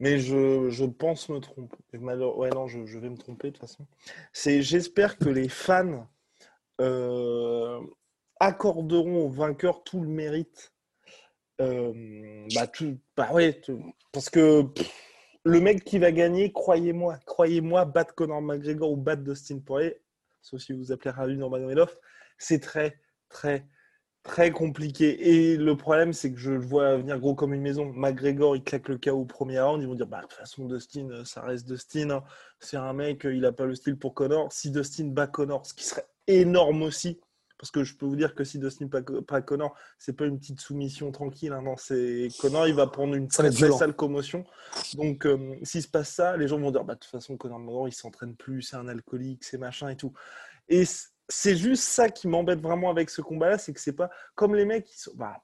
mais 0.00 0.18
je, 0.18 0.70
je, 0.70 0.84
pense 0.84 1.28
me 1.28 1.38
tromper 1.38 1.76
ouais 1.92 2.50
non 2.50 2.66
je, 2.66 2.84
je, 2.84 2.98
vais 2.98 3.10
me 3.10 3.16
tromper 3.16 3.48
de 3.48 3.52
toute 3.52 3.60
façon. 3.60 3.86
C'est 4.32 4.62
j'espère 4.62 5.18
que 5.18 5.28
les 5.28 5.48
fans 5.48 6.08
accorderont 8.40 9.26
au 9.26 9.28
vainqueur 9.30 9.84
tout 9.84 10.00
le 10.00 10.08
mérite 10.08 10.73
euh, 11.60 12.46
bah, 12.54 12.66
bah 13.16 13.32
ouais, 13.32 13.60
parce 14.12 14.30
que 14.30 14.64
le 15.44 15.60
mec 15.60 15.84
qui 15.84 15.98
va 15.98 16.10
gagner, 16.10 16.52
croyez-moi, 16.52 17.18
croyez-moi, 17.26 17.84
battre 17.84 18.14
Conor 18.14 18.42
McGregor 18.42 18.90
ou 18.90 18.96
battre 18.96 19.22
Dustin 19.22 19.58
Poirier, 19.58 20.00
sauf 20.42 20.60
si 20.60 20.72
vous 20.72 20.90
appelez 20.90 21.10
Ravi 21.10 21.36
Nurmagomedov, 21.36 21.96
c'est 22.38 22.60
très, 22.60 22.98
très, 23.28 23.66
très 24.22 24.50
compliqué. 24.50 25.28
Et 25.28 25.56
le 25.56 25.76
problème, 25.76 26.12
c'est 26.12 26.32
que 26.32 26.38
je 26.38 26.50
le 26.50 26.58
vois 26.58 26.96
venir 26.96 27.20
gros 27.20 27.34
comme 27.34 27.54
une 27.54 27.62
maison. 27.62 27.92
McGregor, 27.92 28.56
il 28.56 28.64
claque 28.64 28.88
le 28.88 28.98
KO 28.98 29.12
au 29.12 29.24
premier 29.24 29.60
round. 29.60 29.82
Ils 29.82 29.86
vont 29.86 29.94
dire, 29.94 30.06
bah, 30.06 30.22
de 30.22 30.26
toute 30.26 30.32
façon, 30.32 30.66
Dustin, 30.66 31.24
ça 31.24 31.42
reste 31.42 31.68
Dustin. 31.68 32.10
Hein. 32.10 32.24
C'est 32.58 32.76
un 32.76 32.92
mec, 32.92 33.24
il 33.24 33.40
n'a 33.40 33.52
pas 33.52 33.66
le 33.66 33.74
style 33.74 33.96
pour 33.96 34.14
Conor. 34.14 34.52
Si 34.52 34.70
Dustin 34.70 35.08
bat 35.08 35.26
Conor, 35.26 35.66
ce 35.66 35.74
qui 35.74 35.84
serait 35.84 36.06
énorme 36.26 36.82
aussi, 36.82 37.20
parce 37.64 37.70
que 37.70 37.82
je 37.82 37.96
peux 37.96 38.04
vous 38.04 38.14
dire 38.14 38.34
que 38.34 38.44
si 38.44 38.58
Dustin 38.58 38.88
pas 38.88 39.40
Connor, 39.40 39.74
c'est 39.98 40.12
pas 40.12 40.26
une 40.26 40.38
petite 40.38 40.60
soumission 40.60 41.10
tranquille. 41.12 41.50
Hein, 41.50 41.62
non, 41.62 41.76
c'est 41.78 42.28
Connor, 42.38 42.68
il 42.68 42.74
va 42.74 42.86
prendre 42.88 43.14
une 43.14 43.26
très, 43.26 43.48
très 43.50 43.72
sale 43.72 43.94
commotion. 43.94 44.44
Donc, 44.96 45.24
euh, 45.24 45.56
s'il 45.62 45.80
se 45.80 45.88
passe 45.88 46.10
ça, 46.10 46.36
les 46.36 46.46
gens 46.46 46.58
vont 46.58 46.70
dire 46.70 46.84
bah, 46.84 46.92
de 46.92 46.98
toute 46.98 47.10
façon, 47.10 47.38
Connor 47.38 47.58
McGregor, 47.58 47.88
il 47.88 47.94
s'entraîne 47.94 48.36
plus, 48.36 48.60
c'est 48.60 48.76
un 48.76 48.86
alcoolique, 48.86 49.44
c'est 49.44 49.56
machin 49.56 49.88
et 49.88 49.96
tout. 49.96 50.12
Et 50.68 50.84
c'est 51.26 51.56
juste 51.56 51.84
ça 51.84 52.10
qui 52.10 52.28
m'embête 52.28 52.60
vraiment 52.60 52.90
avec 52.90 53.08
ce 53.08 53.22
combat-là, 53.22 53.56
c'est 53.56 53.72
que 53.72 53.80
c'est 53.80 53.94
pas 53.94 54.10
comme 54.34 54.54
les 54.54 54.66
mecs 54.66 54.84
qui 54.84 55.00
sont. 55.00 55.12
Bah, 55.14 55.42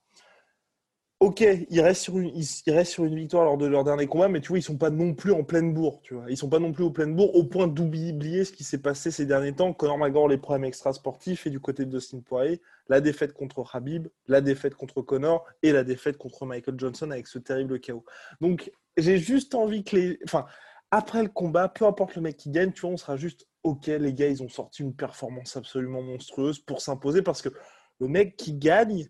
ok, 1.20 1.44
ils 1.68 1.80
restent, 1.82 2.02
sur 2.02 2.16
une, 2.16 3.14
victoire 3.14 3.44
lors 3.44 3.58
de 3.58 3.66
leur 3.66 3.84
dernier 3.84 4.06
combat, 4.06 4.28
mais 4.28 4.40
tu 4.40 4.48
vois, 4.48 4.58
ils 4.58 4.62
sont 4.62 4.78
pas 4.78 4.88
non 4.88 5.12
plus 5.12 5.32
en 5.32 5.44
pleine 5.44 5.74
bourre, 5.74 6.00
tu 6.02 6.14
vois. 6.14 6.24
Ils 6.30 6.36
sont 6.36 6.48
pas 6.48 6.58
non 6.58 6.72
plus 6.72 6.82
au 6.82 6.90
pleine 6.90 7.14
bourre, 7.14 7.34
au 7.34 7.44
point 7.44 7.66
d'oublier 7.66 8.44
ce 8.44 8.52
qui 8.52 8.64
s'est 8.64 8.80
passé 8.80 9.10
ces 9.10 9.26
derniers 9.26 9.52
temps. 9.52 9.74
Conor 9.74 9.98
McGregor, 9.98 10.28
les 10.28 10.38
problèmes 10.38 10.64
extra-sportifs, 10.64 11.46
et 11.46 11.50
du 11.50 11.60
côté 11.60 11.84
de 11.84 11.90
Dustin 11.90 12.20
Poirier, 12.20 12.62
la 12.88 13.02
défaite 13.02 13.34
contre 13.34 13.62
Habib, 13.76 14.08
la 14.28 14.40
défaite 14.40 14.74
contre 14.74 15.02
Conor, 15.02 15.44
et 15.62 15.72
la 15.72 15.84
défaite 15.84 16.16
contre 16.16 16.46
Michael 16.46 16.76
Johnson 16.78 17.10
avec 17.10 17.26
ce 17.26 17.38
terrible 17.38 17.80
chaos. 17.80 18.04
Donc, 18.40 18.72
j'ai 18.96 19.18
juste 19.18 19.54
envie 19.54 19.84
que 19.84 19.96
les... 19.96 20.18
Enfin, 20.24 20.46
après 20.90 21.22
le 21.22 21.28
combat, 21.28 21.68
peu 21.68 21.84
importe 21.84 22.16
le 22.16 22.22
mec 22.22 22.38
qui 22.38 22.50
gagne, 22.50 22.72
tu 22.72 22.80
vois, 22.80 22.90
on 22.90 22.96
sera 22.96 23.16
juste, 23.16 23.46
ok, 23.62 23.88
les 23.88 24.14
gars, 24.14 24.28
ils 24.28 24.42
ont 24.42 24.48
sorti 24.48 24.82
une 24.82 24.94
performance 24.94 25.54
absolument 25.54 26.02
monstrueuse 26.02 26.60
pour 26.60 26.80
s'imposer, 26.80 27.20
parce 27.20 27.42
que 27.42 27.50
le 28.00 28.08
mec 28.08 28.36
qui 28.36 28.54
gagne 28.54 29.06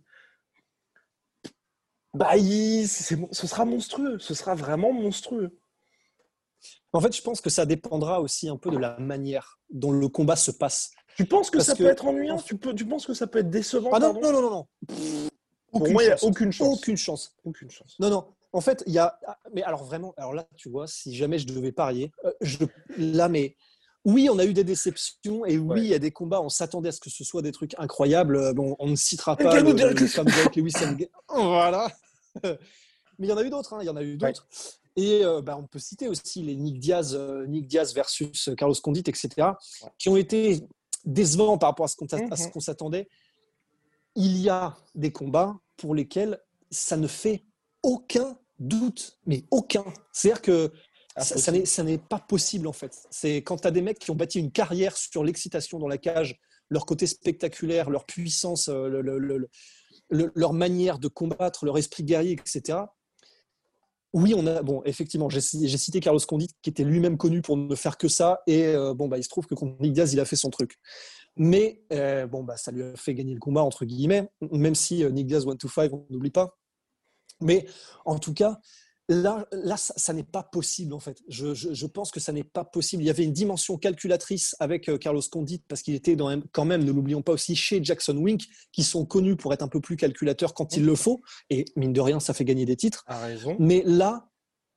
bah, 2.14 2.32
ce 2.36 3.46
sera 3.46 3.64
monstrueux. 3.64 4.18
Ce 4.18 4.34
sera 4.34 4.54
vraiment 4.54 4.92
monstrueux. 4.92 5.56
En 6.92 7.00
fait, 7.00 7.14
je 7.14 7.22
pense 7.22 7.40
que 7.40 7.50
ça 7.50 7.66
dépendra 7.66 8.20
aussi 8.20 8.48
un 8.48 8.56
peu 8.56 8.70
de 8.70 8.78
la 8.78 8.98
manière 8.98 9.58
dont 9.70 9.92
le 9.92 10.08
combat 10.08 10.36
se 10.36 10.50
passe. 10.50 10.90
Tu 11.16 11.24
penses 11.24 11.50
que 11.50 11.60
ça 11.60 11.74
peut 11.74 11.86
être 11.86 12.06
ennuyant 12.06 12.38
tu, 12.38 12.56
peux, 12.56 12.74
tu 12.74 12.86
penses 12.86 13.06
que 13.06 13.14
ça 13.14 13.26
peut 13.26 13.40
être 13.40 13.50
décevant 13.50 13.90
Ah 13.92 13.98
non, 13.98 14.14
non, 14.14 14.32
non, 14.32 14.50
non, 14.50 14.66
Pour 15.70 15.88
moi, 15.90 16.02
il 16.02 16.06
n'y 16.06 16.12
a 16.12 16.22
aucune 16.22 16.52
chance. 16.52 16.78
Aucune 16.78 16.96
chance. 16.96 17.36
Aucune 17.44 17.70
chance. 17.70 17.96
Non, 18.00 18.10
non. 18.10 18.26
En 18.52 18.60
fait, 18.60 18.82
il 18.86 18.92
y 18.92 18.98
a. 18.98 19.18
Mais 19.54 19.62
alors 19.62 19.84
vraiment, 19.84 20.12
alors 20.16 20.34
là, 20.34 20.48
tu 20.56 20.68
vois, 20.68 20.88
si 20.88 21.14
jamais 21.14 21.38
je 21.38 21.46
devais 21.46 21.70
parier, 21.72 22.10
euh, 22.24 22.32
je, 22.40 22.58
là, 22.96 23.28
mais 23.28 23.56
oui, 24.04 24.28
on 24.30 24.38
a 24.38 24.46
eu 24.46 24.54
des 24.54 24.64
déceptions 24.64 25.44
et 25.44 25.58
oui, 25.58 25.82
il 25.82 25.86
y 25.88 25.94
a 25.94 25.98
des 25.98 26.10
combats. 26.10 26.40
On 26.40 26.48
s'attendait 26.48 26.88
à 26.88 26.92
ce 26.92 27.00
que 27.00 27.10
ce 27.10 27.22
soit 27.22 27.42
des 27.42 27.52
trucs 27.52 27.74
incroyables. 27.78 28.36
Euh, 28.36 28.52
bon, 28.54 28.74
on 28.78 28.88
ne 28.88 28.96
citera 28.96 29.36
pas 29.36 29.60
le, 29.60 29.72
le, 29.72 29.72
le 29.72 30.60
Lewis 30.60 30.72
Voilà. 31.28 31.88
Mais 32.44 33.26
il 33.26 33.28
y 33.28 33.32
en 33.32 33.36
a 33.36 33.42
eu 33.42 33.50
d'autres. 33.50 33.74
Hein, 33.74 33.78
il 33.82 33.86
y 33.86 33.90
en 33.90 33.96
a 33.96 34.02
eu 34.02 34.16
d'autres. 34.16 34.46
Et 34.96 35.24
euh, 35.24 35.42
bah, 35.42 35.56
on 35.58 35.66
peut 35.66 35.78
citer 35.78 36.08
aussi 36.08 36.42
les 36.42 36.56
Nick 36.56 36.78
Diaz, 36.78 37.14
Nick 37.46 37.66
Diaz 37.66 37.94
versus 37.94 38.50
Carlos 38.56 38.74
Condit, 38.82 39.04
etc., 39.06 39.48
qui 39.98 40.08
ont 40.08 40.16
été 40.16 40.66
décevants 41.04 41.58
par 41.58 41.70
rapport 41.70 41.84
à 41.84 41.88
ce 41.88 41.96
qu'on 41.96 42.06
mm-hmm. 42.06 42.60
s'attendait. 42.60 43.08
Il 44.16 44.38
y 44.38 44.48
a 44.48 44.76
des 44.94 45.12
combats 45.12 45.58
pour 45.76 45.94
lesquels 45.94 46.40
ça 46.70 46.96
ne 46.96 47.06
fait 47.06 47.44
aucun 47.82 48.36
doute, 48.58 49.18
mais 49.26 49.44
aucun. 49.50 49.84
C'est-à-dire 50.12 50.42
que 50.42 50.72
ça, 51.16 51.64
ça 51.64 51.82
n'est 51.82 51.98
pas 51.98 52.18
possible 52.18 52.66
en 52.66 52.72
fait. 52.72 52.96
C'est 53.10 53.36
quand 53.36 53.58
tu 53.58 53.68
as 53.68 53.70
des 53.70 53.82
mecs 53.82 53.98
qui 53.98 54.10
ont 54.10 54.16
bâti 54.16 54.38
une 54.38 54.52
carrière 54.52 54.96
sur 54.96 55.24
l'excitation 55.24 55.78
dans 55.78 55.88
la 55.88 55.98
cage, 55.98 56.38
leur 56.68 56.86
côté 56.86 57.06
spectaculaire, 57.06 57.90
leur 57.90 58.06
puissance, 58.06 58.68
euh, 58.68 59.02
leur 60.08 60.52
manière 60.52 60.98
de 60.98 61.08
combattre, 61.08 61.64
leur 61.64 61.78
esprit 61.78 62.04
guerrier, 62.04 62.32
etc. 62.32 62.78
Oui, 64.12 64.34
on 64.36 64.46
a 64.46 64.62
bon, 64.62 64.82
effectivement, 64.84 65.28
j'ai 65.28 65.40
cité 65.40 66.00
Carlos 66.00 66.20
Condit 66.26 66.50
qui 66.62 66.70
était 66.70 66.84
lui-même 66.84 67.16
connu 67.16 67.42
pour 67.42 67.56
ne 67.56 67.74
faire 67.76 67.96
que 67.96 68.08
ça, 68.08 68.40
et 68.46 68.66
euh, 68.66 68.94
bon, 68.94 69.06
bah, 69.08 69.18
il 69.18 69.24
se 69.24 69.28
trouve 69.28 69.46
que 69.46 69.54
contre 69.54 69.80
Nick 69.80 69.92
Diaz, 69.92 70.12
il 70.12 70.20
a 70.20 70.24
fait 70.24 70.36
son 70.36 70.50
truc. 70.50 70.78
Mais 71.36 71.82
euh, 71.92 72.26
bon, 72.26 72.42
bah, 72.42 72.56
ça 72.56 72.72
lui 72.72 72.82
a 72.82 72.96
fait 72.96 73.14
gagner 73.14 73.34
le 73.34 73.40
combat 73.40 73.62
entre 73.62 73.84
guillemets, 73.84 74.28
même 74.52 74.74
si 74.74 75.04
Nick 75.04 75.26
Diaz 75.26 75.46
1 75.46 75.56
to 75.56 75.68
5, 75.68 75.92
on 75.92 76.06
n'oublie 76.10 76.30
pas. 76.30 76.56
Mais 77.40 77.66
en 78.04 78.18
tout 78.18 78.34
cas, 78.34 78.60
là, 79.10 79.46
là 79.50 79.76
ça, 79.76 80.12
n'est 80.12 80.22
pas 80.22 80.42
possible 80.42 80.94
en 80.94 81.00
fait. 81.00 81.18
Je, 81.28 81.86
pense 81.86 82.10
que 82.10 82.20
ça 82.20 82.32
n'est 82.32 82.44
pas 82.44 82.64
possible. 82.64 83.02
Il 83.02 83.06
y 83.06 83.10
avait 83.10 83.24
une 83.24 83.32
dimension 83.32 83.76
calculatrice 83.76 84.54
avec 84.60 84.88
euh, 84.88 84.98
Carlos 84.98 85.22
Condit 85.30 85.62
parce 85.68 85.82
qu'il 85.82 85.94
était 85.94 86.16
dans, 86.16 86.40
quand 86.52 86.64
même, 86.64 86.84
ne 86.84 86.92
l'oublions 86.92 87.20
pas 87.20 87.32
aussi, 87.32 87.56
chez 87.56 87.82
Jackson 87.82 88.16
Wink, 88.16 88.44
qui 88.72 88.84
sont 88.84 89.04
connus 89.04 89.36
pour 89.36 89.52
être 89.52 89.62
un 89.62 89.68
peu 89.68 89.80
plus 89.80 89.96
calculateurs 89.96 90.54
quand 90.54 90.76
il 90.76 90.84
le 90.84 90.94
faut. 90.94 91.20
Et 91.50 91.64
mine 91.76 91.92
de 91.92 92.00
rien, 92.00 92.20
ça 92.20 92.34
fait 92.34 92.44
gagner 92.44 92.64
des 92.64 92.76
titres. 92.76 93.04
A 93.08 93.18
raison. 93.18 93.56
Mais 93.58 93.82
là, 93.84 94.28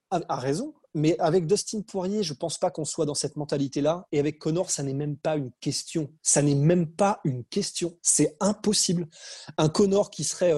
a, 0.09 0.35
raison. 0.35 0.73
Mais 0.95 1.17
avec 1.19 1.45
Dustin 1.45 1.81
Poirier, 1.81 2.23
je 2.23 2.33
pense 2.33 2.57
pas 2.57 2.71
qu'on 2.71 2.85
soit 2.85 3.05
dans 3.05 3.15
cette 3.15 3.35
mentalité-là. 3.35 4.07
Et 4.11 4.19
avec 4.19 4.39
Connor, 4.39 4.71
ça 4.71 4.81
n'est 4.81 4.93
même 4.93 5.17
pas 5.17 5.37
une 5.37 5.51
question. 5.59 6.11
Ça 6.23 6.41
n'est 6.41 6.55
même 6.55 6.87
pas 6.87 7.19
une 7.23 7.43
question. 7.45 7.97
C'est 8.01 8.35
impossible. 8.39 9.07
Un 9.57 9.69
Connor 9.69 10.09
qui 10.09 10.23
serait 10.23 10.53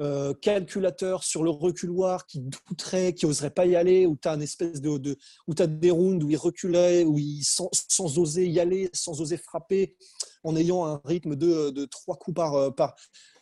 euh, 0.00 0.34
calculateur 0.34 1.24
sur 1.24 1.42
le 1.42 1.50
reculoir 1.50 2.26
qui 2.26 2.40
douterait, 2.40 3.14
qui 3.14 3.24
oserait 3.26 3.50
pas 3.50 3.66
y 3.66 3.76
aller, 3.76 4.06
où 4.06 4.16
tu 4.20 4.28
as 4.28 4.34
une 4.34 4.42
espèce 4.42 4.80
de, 4.80 4.98
de 4.98 5.16
où 5.46 5.54
tu 5.54 5.62
as 5.62 5.66
des 5.66 5.90
rounds 5.90 6.22
où 6.24 6.30
il 6.30 6.36
reculait, 6.36 7.04
où 7.04 7.18
il 7.18 7.42
sans, 7.42 7.70
sans, 7.88 8.18
oser 8.18 8.46
y 8.46 8.60
aller, 8.60 8.90
sans 8.92 9.20
oser 9.20 9.36
frapper, 9.36 9.96
en 10.44 10.54
ayant 10.56 10.84
un 10.84 11.00
rythme 11.04 11.34
de, 11.36 11.70
de 11.70 11.84
trois 11.86 12.16
coups 12.16 12.34
par 12.34 12.54
euh, 12.54 12.70
par. 12.70 12.94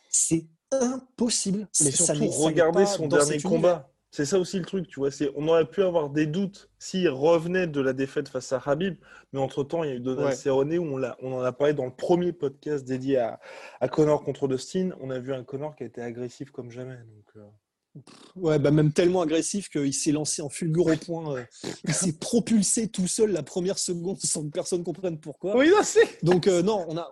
C'est 0.09 0.47
impossible. 0.71 1.67
Mais 1.81 1.91
surtout, 1.91 2.29
regardez 2.29 2.85
son 2.85 3.07
dernier 3.07 3.41
combat. 3.41 3.91
C'est 4.15 4.23
ça 4.23 4.39
aussi 4.39 4.57
le 4.59 4.63
truc, 4.63 4.87
tu 4.87 5.01
vois. 5.01 5.09
On 5.35 5.45
aurait 5.49 5.65
pu 5.65 5.83
avoir 5.83 6.09
des 6.09 6.25
doutes 6.25 6.69
s'il 6.79 7.09
revenait 7.09 7.67
de 7.67 7.81
la 7.81 7.91
défaite 7.91 8.29
face 8.29 8.53
à 8.53 8.63
Habib, 8.65 8.95
mais 9.33 9.41
entre-temps, 9.41 9.83
il 9.83 9.89
y 9.89 9.91
a 9.91 9.95
eu 9.97 9.99
Donald 9.99 10.33
Cerrone 10.33 10.77
où 10.77 10.97
on, 10.97 11.03
on, 11.21 11.33
en 11.33 11.41
a 11.41 11.51
parlé 11.51 11.73
dans 11.73 11.83
le 11.83 11.91
premier 11.91 12.31
podcast 12.31 12.85
dédié 12.85 13.17
à, 13.17 13.41
à, 13.81 13.89
Connor 13.89 14.23
contre 14.23 14.47
Dustin. 14.47 14.91
On 15.01 15.09
a 15.09 15.19
vu 15.19 15.33
un 15.33 15.43
Connor 15.43 15.75
qui 15.75 15.83
a 15.83 15.87
été 15.87 16.01
agressif 16.01 16.49
comme 16.51 16.71
jamais. 16.71 16.95
Donc, 16.95 17.25
euh. 17.35 18.01
Ouais, 18.37 18.57
bah 18.57 18.71
même 18.71 18.93
tellement 18.93 19.19
agressif 19.19 19.67
qu'il 19.67 19.93
s'est 19.93 20.13
lancé 20.13 20.41
en 20.41 20.47
fulgure 20.47 20.87
au 20.87 20.95
point. 20.95 21.35
Euh. 21.35 21.43
il 21.83 21.93
s'est 21.93 22.13
propulsé 22.13 22.87
tout 22.87 23.07
seul 23.07 23.33
la 23.33 23.43
première 23.43 23.77
seconde 23.77 24.21
sans 24.21 24.43
que 24.43 24.51
personne 24.51 24.85
comprenne 24.85 25.19
pourquoi. 25.19 25.57
Oui, 25.57 25.69
c'est. 25.83 26.23
Donc, 26.23 26.47
euh, 26.47 26.61
non, 26.61 26.85
on 26.87 26.95
a. 26.95 27.11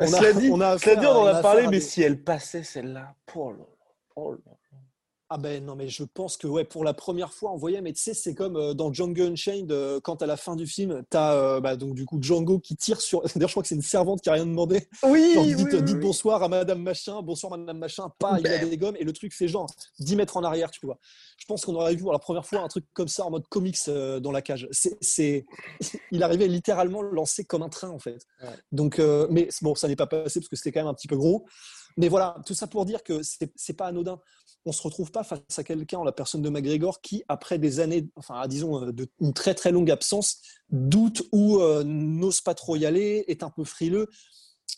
on 0.00 0.12
a, 0.12 0.32
dit, 0.34 0.50
on 0.50 0.60
a, 0.60 0.76
on 0.76 1.06
en 1.06 1.24
a, 1.24 1.40
parlé, 1.40 1.68
mais 1.68 1.80
si 1.80 2.02
elle 2.02 2.22
passait 2.22 2.64
celle-là, 2.64 3.14
oh 3.34 3.54
oh. 4.14 4.36
Ah 5.28 5.38
ben 5.38 5.64
non, 5.64 5.74
mais 5.74 5.88
je 5.88 6.04
pense 6.04 6.36
que 6.36 6.46
ouais, 6.46 6.62
pour 6.62 6.84
la 6.84 6.94
première 6.94 7.32
fois, 7.32 7.50
on 7.50 7.56
voyait, 7.56 7.80
mais 7.80 7.92
tu 7.92 8.00
sais, 8.00 8.14
c'est 8.14 8.32
comme 8.32 8.56
euh, 8.56 8.74
dans 8.74 8.92
Django 8.92 9.24
Unchained, 9.24 9.72
euh, 9.72 9.98
quand 10.00 10.22
à 10.22 10.26
la 10.26 10.36
fin 10.36 10.54
du 10.54 10.68
film, 10.68 11.02
tu 11.10 11.16
as 11.16 11.32
euh, 11.32 11.60
bah, 11.60 11.74
donc, 11.74 11.94
du 11.94 12.04
coup 12.04 12.18
Django 12.22 12.60
qui 12.60 12.76
tire 12.76 13.00
sur. 13.00 13.22
D'ailleurs, 13.34 13.48
je 13.48 13.52
crois 13.54 13.62
que 13.64 13.68
c'est 13.68 13.74
une 13.74 13.82
servante 13.82 14.20
qui 14.20 14.28
a 14.28 14.34
rien 14.34 14.46
demandé. 14.46 14.86
Oui, 15.02 15.36
dites, 15.56 15.98
bonsoir 15.98 16.44
à 16.44 16.48
Madame 16.48 16.80
Machin, 16.80 17.22
bonsoir 17.22 17.58
Madame 17.58 17.78
Machin, 17.78 18.08
pas, 18.20 18.38
il 18.38 18.46
a 18.46 18.64
des 18.64 18.78
gommes, 18.78 18.94
et 19.00 19.02
le 19.02 19.12
truc 19.12 19.34
fait 19.34 19.48
genre 19.48 19.66
10 19.98 20.14
mètres 20.14 20.36
en 20.36 20.44
arrière, 20.44 20.70
tu 20.70 20.86
vois. 20.86 21.00
Je 21.38 21.44
pense 21.46 21.64
qu'on 21.64 21.74
aurait 21.74 21.96
vu 21.96 22.02
pour 22.02 22.12
la 22.12 22.20
première 22.20 22.46
fois 22.46 22.60
un 22.60 22.68
truc 22.68 22.84
comme 22.92 23.08
ça 23.08 23.24
en 23.24 23.30
mode 23.30 23.48
comics 23.48 23.78
dans 23.88 24.30
la 24.30 24.42
cage. 24.42 24.68
C'est, 24.70 25.44
il 26.12 26.22
arrivait 26.22 26.46
littéralement 26.46 27.02
lancé 27.02 27.44
comme 27.44 27.64
un 27.64 27.68
train, 27.68 27.90
en 27.90 27.98
fait. 27.98 28.24
Donc, 28.70 29.00
mais 29.30 29.48
bon, 29.60 29.74
ça 29.74 29.88
n'est 29.88 29.96
pas 29.96 30.06
passé 30.06 30.38
parce 30.38 30.48
que 30.48 30.54
c'était 30.54 30.70
quand 30.70 30.80
même 30.80 30.86
un 30.86 30.94
petit 30.94 31.08
peu 31.08 31.16
gros. 31.16 31.46
Mais 31.96 32.08
voilà, 32.08 32.36
tout 32.46 32.54
ça 32.54 32.68
pour 32.68 32.84
dire 32.84 33.02
que 33.02 33.22
c'est 33.22 33.76
pas 33.76 33.86
anodin 33.86 34.20
on 34.66 34.72
se 34.72 34.82
retrouve 34.82 35.12
pas 35.12 35.22
face 35.22 35.40
à 35.56 35.64
quelqu'un, 35.64 36.04
la 36.04 36.12
personne 36.12 36.42
de 36.42 36.50
McGregor, 36.50 37.00
qui, 37.00 37.22
après 37.28 37.58
des 37.58 37.80
années, 37.80 38.08
enfin, 38.16 38.46
disons, 38.48 38.82
euh, 38.82 38.92
de, 38.92 39.06
une 39.20 39.32
très 39.32 39.54
très 39.54 39.70
longue 39.70 39.90
absence, 39.90 40.42
doute 40.70 41.22
ou 41.32 41.60
euh, 41.60 41.84
n'ose 41.84 42.40
pas 42.40 42.54
trop 42.54 42.76
y 42.76 42.84
aller, 42.84 43.24
est 43.28 43.44
un 43.44 43.50
peu 43.50 43.64
frileux. 43.64 44.08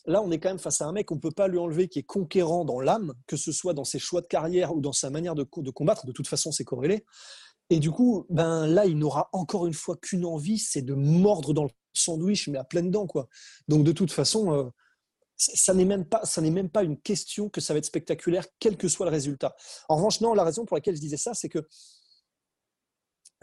Là, 0.04 0.22
on 0.22 0.30
est 0.30 0.38
quand 0.38 0.50
même 0.50 0.58
face 0.58 0.82
à 0.82 0.86
un 0.86 0.92
mec 0.92 1.06
qu'on 1.06 1.16
ne 1.16 1.20
peut 1.20 1.30
pas 1.30 1.48
lui 1.48 1.58
enlever, 1.58 1.88
qui 1.88 1.98
est 1.98 2.04
conquérant 2.04 2.66
dans 2.66 2.80
l'âme, 2.80 3.14
que 3.26 3.36
ce 3.36 3.50
soit 3.50 3.72
dans 3.72 3.84
ses 3.84 3.98
choix 3.98 4.20
de 4.20 4.26
carrière 4.26 4.74
ou 4.74 4.80
dans 4.80 4.92
sa 4.92 5.08
manière 5.08 5.34
de, 5.34 5.46
de 5.56 5.70
combattre. 5.70 6.06
De 6.06 6.12
toute 6.12 6.28
façon, 6.28 6.52
c'est 6.52 6.64
corrélé. 6.64 7.04
Et 7.70 7.78
du 7.78 7.90
coup, 7.90 8.26
ben 8.28 8.66
là, 8.66 8.86
il 8.86 8.98
n'aura 8.98 9.28
encore 9.32 9.66
une 9.66 9.74
fois 9.74 9.96
qu'une 9.96 10.24
envie, 10.24 10.58
c'est 10.58 10.82
de 10.82 10.94
mordre 10.94 11.52
dans 11.54 11.64
le 11.64 11.70
sandwich, 11.94 12.48
mais 12.48 12.58
à 12.58 12.64
pleines 12.64 12.90
dents, 12.90 13.06
quoi. 13.06 13.28
Donc, 13.68 13.84
de 13.84 13.92
toute 13.92 14.12
façon, 14.12 14.52
euh, 14.52 14.64
ça 15.38 15.72
n'est 15.72 15.84
même 15.84 16.04
pas 16.04 16.24
ça 16.24 16.40
n'est 16.40 16.50
même 16.50 16.68
pas 16.68 16.82
une 16.82 17.00
question 17.00 17.48
que 17.48 17.60
ça 17.60 17.72
va 17.72 17.78
être 17.78 17.84
spectaculaire 17.84 18.44
quel 18.58 18.76
que 18.76 18.88
soit 18.88 19.06
le 19.06 19.12
résultat. 19.12 19.54
En 19.88 19.96
revanche, 19.96 20.20
non, 20.20 20.34
la 20.34 20.44
raison 20.44 20.64
pour 20.64 20.76
laquelle 20.76 20.96
je 20.96 21.00
disais 21.00 21.16
ça, 21.16 21.32
c'est 21.32 21.48
que 21.48 21.66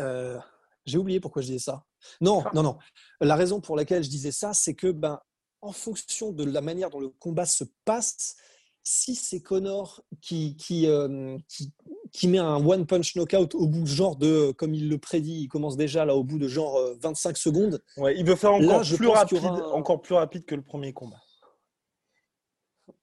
euh, 0.01 0.37
j'ai 0.85 0.97
oublié 0.97 1.19
pourquoi 1.19 1.41
je 1.41 1.47
disais 1.47 1.59
ça. 1.59 1.85
Non, 2.19 2.43
non, 2.53 2.63
non. 2.63 2.77
La 3.21 3.35
raison 3.35 3.61
pour 3.61 3.75
laquelle 3.75 4.03
je 4.03 4.09
disais 4.09 4.33
ça, 4.33 4.53
c'est 4.53 4.75
que 4.75 4.91
ben 4.91 5.19
en 5.61 5.71
fonction 5.71 6.31
de 6.31 6.43
la 6.43 6.61
manière 6.61 6.89
dont 6.89 6.99
le 6.99 7.09
combat 7.09 7.45
se 7.45 7.63
passe, 7.85 8.35
si 8.83 9.15
c'est 9.15 9.41
Connor 9.41 10.03
qui 10.21 10.57
qui, 10.57 10.87
euh, 10.87 11.37
qui, 11.47 11.73
qui 12.11 12.27
met 12.27 12.37
un 12.37 12.63
one 12.63 12.85
punch 12.85 13.15
knockout 13.15 13.55
au 13.55 13.67
bout 13.67 13.87
genre 13.87 14.17
de 14.17 14.51
comme 14.51 14.75
il 14.75 14.89
le 14.89 14.97
prédit, 14.97 15.43
il 15.43 15.47
commence 15.47 15.77
déjà 15.77 16.03
là 16.03 16.13
au 16.13 16.25
bout 16.25 16.37
de 16.37 16.49
genre 16.49 16.77
25 16.99 17.29
euh, 17.29 17.33
secondes. 17.35 17.83
Ouais, 17.95 18.15
il 18.17 18.25
veut 18.25 18.35
faire 18.35 18.53
encore 18.53 18.81
plus 18.81 19.07
rapide, 19.07 19.45
encore 19.45 20.01
plus 20.01 20.13
rapide 20.13 20.45
que 20.45 20.55
le 20.55 20.61
premier 20.61 20.91
combat. 20.91 21.21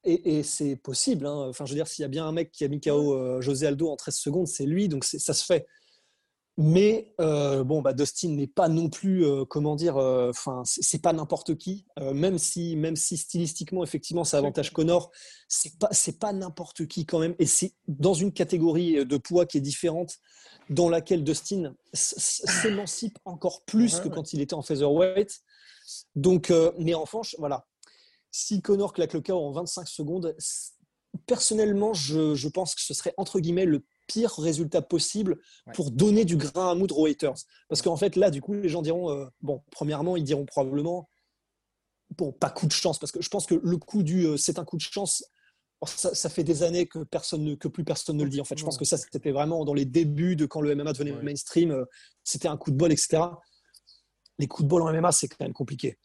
Et, 0.05 0.43
c'est 0.43 0.77
possible. 0.77 1.27
Hein. 1.27 1.47
Enfin, 1.49 1.65
je 1.65 1.73
veux 1.73 1.77
dire, 1.77 1.87
s'il 1.87 2.03
y 2.03 2.05
a 2.07 2.09
bien 2.09 2.27
un 2.27 2.33
mec 2.33 2.51
qui 2.51 2.65
a 2.65 2.69
mis 2.69 2.81
KO 2.81 3.15
euh, 3.15 3.41
José 3.41 3.69
Aldo 3.69 3.89
en 3.89 3.97
13 3.97 4.17
secondes, 4.17 4.47
c'est 4.49 4.67
lui, 4.67 4.89
donc 4.89 5.05
ça 5.05 5.33
se 5.33 5.45
fait. 5.45 5.67
Mais 6.59 7.15
euh, 7.21 7.63
bon, 7.63 7.81
bah, 7.83 7.93
Dustin 7.95 8.31
n'est 8.31 8.49
pas 8.49 8.69
non 8.69 8.91
plus, 8.91 9.25
euh, 9.25 9.45
comment 9.45 9.77
dire, 9.77 9.97
enfin, 9.97 10.63
c'est 10.65 11.01
pas 11.01 11.13
n'importe 11.13 11.57
qui. 11.57 11.87
même 12.13 12.37
si, 12.39 12.75
même 12.75 12.97
si 12.97 13.17
stylistiquement, 13.17 13.85
effectivement, 13.85 14.25
ça 14.25 14.39
avantage 14.39 14.73
Connor, 14.73 15.13
c'est 15.49 15.79
pas, 15.79 15.89
c'est 15.93 16.19
pas 16.19 16.33
n'importe 16.33 16.87
qui 16.87 17.07
quand 17.07 17.21
même. 17.21 17.37
Et 17.39 17.47
c'est 17.47 17.75
dans 17.87 18.15
une 18.15 18.33
catégorie 18.33 19.07
de 19.07 19.17
poids 19.17 19.47
qui 19.47 19.59
est 19.59 19.63
différente, 19.63 20.19
dans 20.69 20.89
laquelle 20.89 21.23
Dustin 21.23 21.75
s'émancipe 21.93 23.19
encore 23.25 23.63
plus 23.65 24.01
que 24.01 24.09
quand 24.09 24.33
il 24.33 24.41
était 24.41 24.55
en 24.55 24.63
featherweight. 24.63 25.41
Donc, 26.17 26.53
mais 26.79 26.95
en 26.95 27.05
revanche, 27.05 27.37
voilà, 27.39 27.67
si 28.33 28.63
Connor 28.63 28.93
claque 28.93 29.13
le 29.13 29.21
KO 29.21 29.35
en 29.35 29.53
25 29.53 29.87
secondes, 29.87 30.35
personnellement, 31.27 31.93
je, 31.93 32.49
pense 32.49 32.75
que 32.75 32.81
ce 32.81 32.95
serait 32.95 33.15
entre 33.17 33.39
guillemets 33.39 33.67
le 33.67 33.85
pire 34.09 34.33
résultat 34.39 34.83
possible 34.83 35.39
pour 35.75 35.91
donner 35.91 36.25
du 36.25 36.37
grain 36.37 36.71
à 36.71 36.75
moudre 36.75 36.99
aux 36.99 37.07
haters. 37.07 37.37
Parce 37.69 37.83
qu'en 37.83 37.97
fait, 37.97 38.17
là, 38.17 38.31
du 38.31 38.41
coup, 38.41 38.55
les 38.55 38.69
gens 38.69 38.83
diront, 38.83 39.11
euh, 39.11 39.27
bon, 39.43 39.63
premièrement, 39.71 40.17
ils 40.17 40.25
diront 40.25 40.47
probablement, 40.47 41.09
bon, 42.17 42.33
pas 42.33 42.51
coup 42.51 42.67
de 42.67 42.73
chance, 42.73 42.99
parce 42.99 43.13
que 43.13 43.23
je 43.23 43.29
pense 43.29 43.47
que 43.47 43.55
le 43.55 43.77
coup 43.77 44.03
du 44.03 44.27
euh, 44.27 44.37
c'est 44.37 44.59
un 44.59 44.65
coup 44.65 44.77
de 44.77 44.83
chance, 44.83 45.25
ça, 45.85 46.29
fait 46.29 46.45
des 46.45 46.63
années 46.63 46.87
que, 46.87 47.01
personne 47.01 47.57
que 47.57 47.69
plus 47.69 47.85
personne 47.85 48.17
ne 48.17 48.25
le 48.25 48.31
dit. 48.31 48.41
En 48.41 48.45
fait, 48.45 48.57
je 48.57 48.65
pense 48.65 48.79
que 48.79 48.85
ça, 48.85 48.97
c'était 48.97 49.33
vraiment 49.33 49.65
dans 49.65 49.75
les 49.75 49.85
débuts 49.85 50.37
de 50.37 50.47
quand 50.47 50.61
le 50.61 50.75
MMA 50.75 50.93
devenait 50.93 51.13
mainstream, 51.23 51.73
euh, 51.73 51.85
c'était 52.25 52.49
un 52.49 52.57
coup 52.57 52.71
de 52.71 52.77
bol, 52.77 52.93
etc. 52.93 53.25
Les 54.39 54.49
coups 54.49 54.65
de 54.65 54.69
bol 54.69 54.83
en 54.83 54.93
MMA, 54.93 55.13
c'est 55.13 55.29
quand 55.29 55.41
même 55.41 55.53
compliqué. 55.53 55.99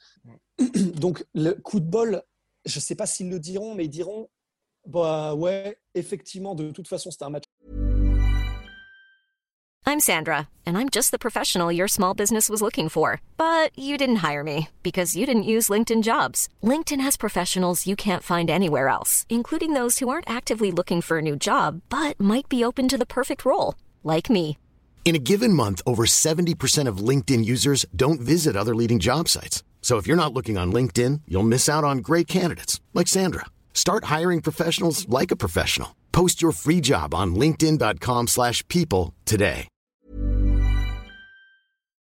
Donc, 0.96 1.26
le 1.34 1.54
coup 1.54 1.80
de 1.80 1.86
bol, 1.86 2.22
je 2.66 2.78
ne 2.78 2.82
sais 2.82 2.96
pas 2.96 3.06
s'ils 3.06 3.30
le 3.30 3.40
diront, 3.40 3.76
mais 3.76 3.86
ils 3.86 3.90
diront 3.90 4.30
bah 4.88 5.36
ouais, 5.36 5.78
effectivement, 5.96 6.56
de 6.56 6.72
toute 6.72 6.88
façon, 6.88 7.12
c'était 7.12 7.26
un 7.26 7.30
match. 7.30 7.44
I'm 9.86 10.02
Sandra, 10.02 10.50
and 10.66 10.78
I'm 10.78 10.90
just 10.90 11.12
the 11.12 11.20
professional 11.20 11.72
your 11.72 11.88
small 11.88 12.14
business 12.14 12.50
was 12.50 12.62
looking 12.62 12.90
for. 12.90 13.22
But 13.38 13.72
you 13.78 13.98
didn't 13.98 14.18
hire 14.18 14.44
me 14.44 14.68
because 14.84 15.16
you 15.16 15.26
didn't 15.26 15.44
use 15.44 15.70
LinkedIn 15.70 16.04
jobs. 16.04 16.50
LinkedIn 16.62 17.00
has 17.00 17.16
professionals 17.16 17.88
you 17.88 17.96
can't 17.96 18.24
find 18.24 18.50
anywhere 18.50 18.90
else, 18.90 19.26
including 19.30 19.74
those 19.74 20.00
who 20.00 20.10
aren't 20.10 20.30
actively 20.30 20.72
looking 20.72 21.02
for 21.02 21.20
a 21.20 21.22
new 21.22 21.38
job 21.38 21.82
but 21.90 22.20
might 22.20 22.50
be 22.50 22.66
open 22.66 22.88
to 22.90 22.98
the 22.98 23.06
perfect 23.06 23.46
role, 23.46 23.76
like 24.04 24.30
me. 24.30 24.58
In 25.08 25.16
a 25.16 25.20
given 25.20 25.54
month, 25.54 25.82
over 25.88 26.04
70% 26.04 26.86
of 26.90 26.98
LinkedIn 26.98 27.46
users 27.46 27.86
don't 27.96 28.20
visit 28.20 28.58
other 28.58 28.76
leading 28.76 29.00
job 29.00 29.30
sites. 29.30 29.64
So 29.82 29.96
if 29.96 30.06
you're 30.06 30.24
not 30.24 30.34
looking 30.34 30.58
on 30.58 30.74
LinkedIn, 30.74 31.22
you'll 31.30 31.48
miss 31.48 31.70
out 31.70 31.86
on 31.86 32.00
great 32.00 32.28
candidates 32.28 32.82
like 32.94 33.08
Sandra. 33.08 33.46
Start 33.74 34.12
hiring 34.16 34.42
professionals 34.42 35.08
like 35.08 35.32
a 35.32 35.38
professional. 35.38 35.96
Post 36.12 36.42
your 36.42 36.52
free 36.52 36.82
job 36.82 37.14
on 37.14 37.36
linkedin.com/people 37.36 38.28
slash 38.28 38.68
people 38.68 39.14
today. 39.24 39.70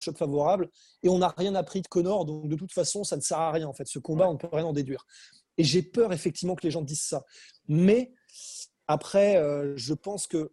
choc 0.01 0.17
favorable 0.17 0.71
et 1.03 1.11
on 1.11 1.19
n'a 1.19 1.35
rien 1.37 1.55
appris 1.55 1.83
de 1.83 1.89
Connor, 1.89 2.25
donc 2.25 2.49
de 2.49 2.57
toute 2.57 2.73
façon, 2.73 3.05
ça 3.05 3.17
ne 3.17 3.21
sert 3.21 3.39
à 3.39 3.53
rien 3.53 3.69
en 3.69 3.75
fait. 3.75 3.87
Ce 3.87 3.99
combat, 3.99 4.27
on 4.27 4.35
ne 4.35 4.39
peut 4.39 4.49
rien 4.51 4.65
en 4.65 4.73
déduire. 4.73 5.05
Et 5.59 5.65
j'ai 5.65 5.83
peur 5.83 6.15
effectivement 6.15 6.55
que 6.55 6.63
les 6.63 6.71
gens 6.71 6.81
disent 6.81 7.03
ça. 7.03 7.25
Mais 7.69 8.15
après, 8.89 9.37
euh, 9.37 9.75
je 9.77 9.93
pense 9.93 10.27
que 10.27 10.51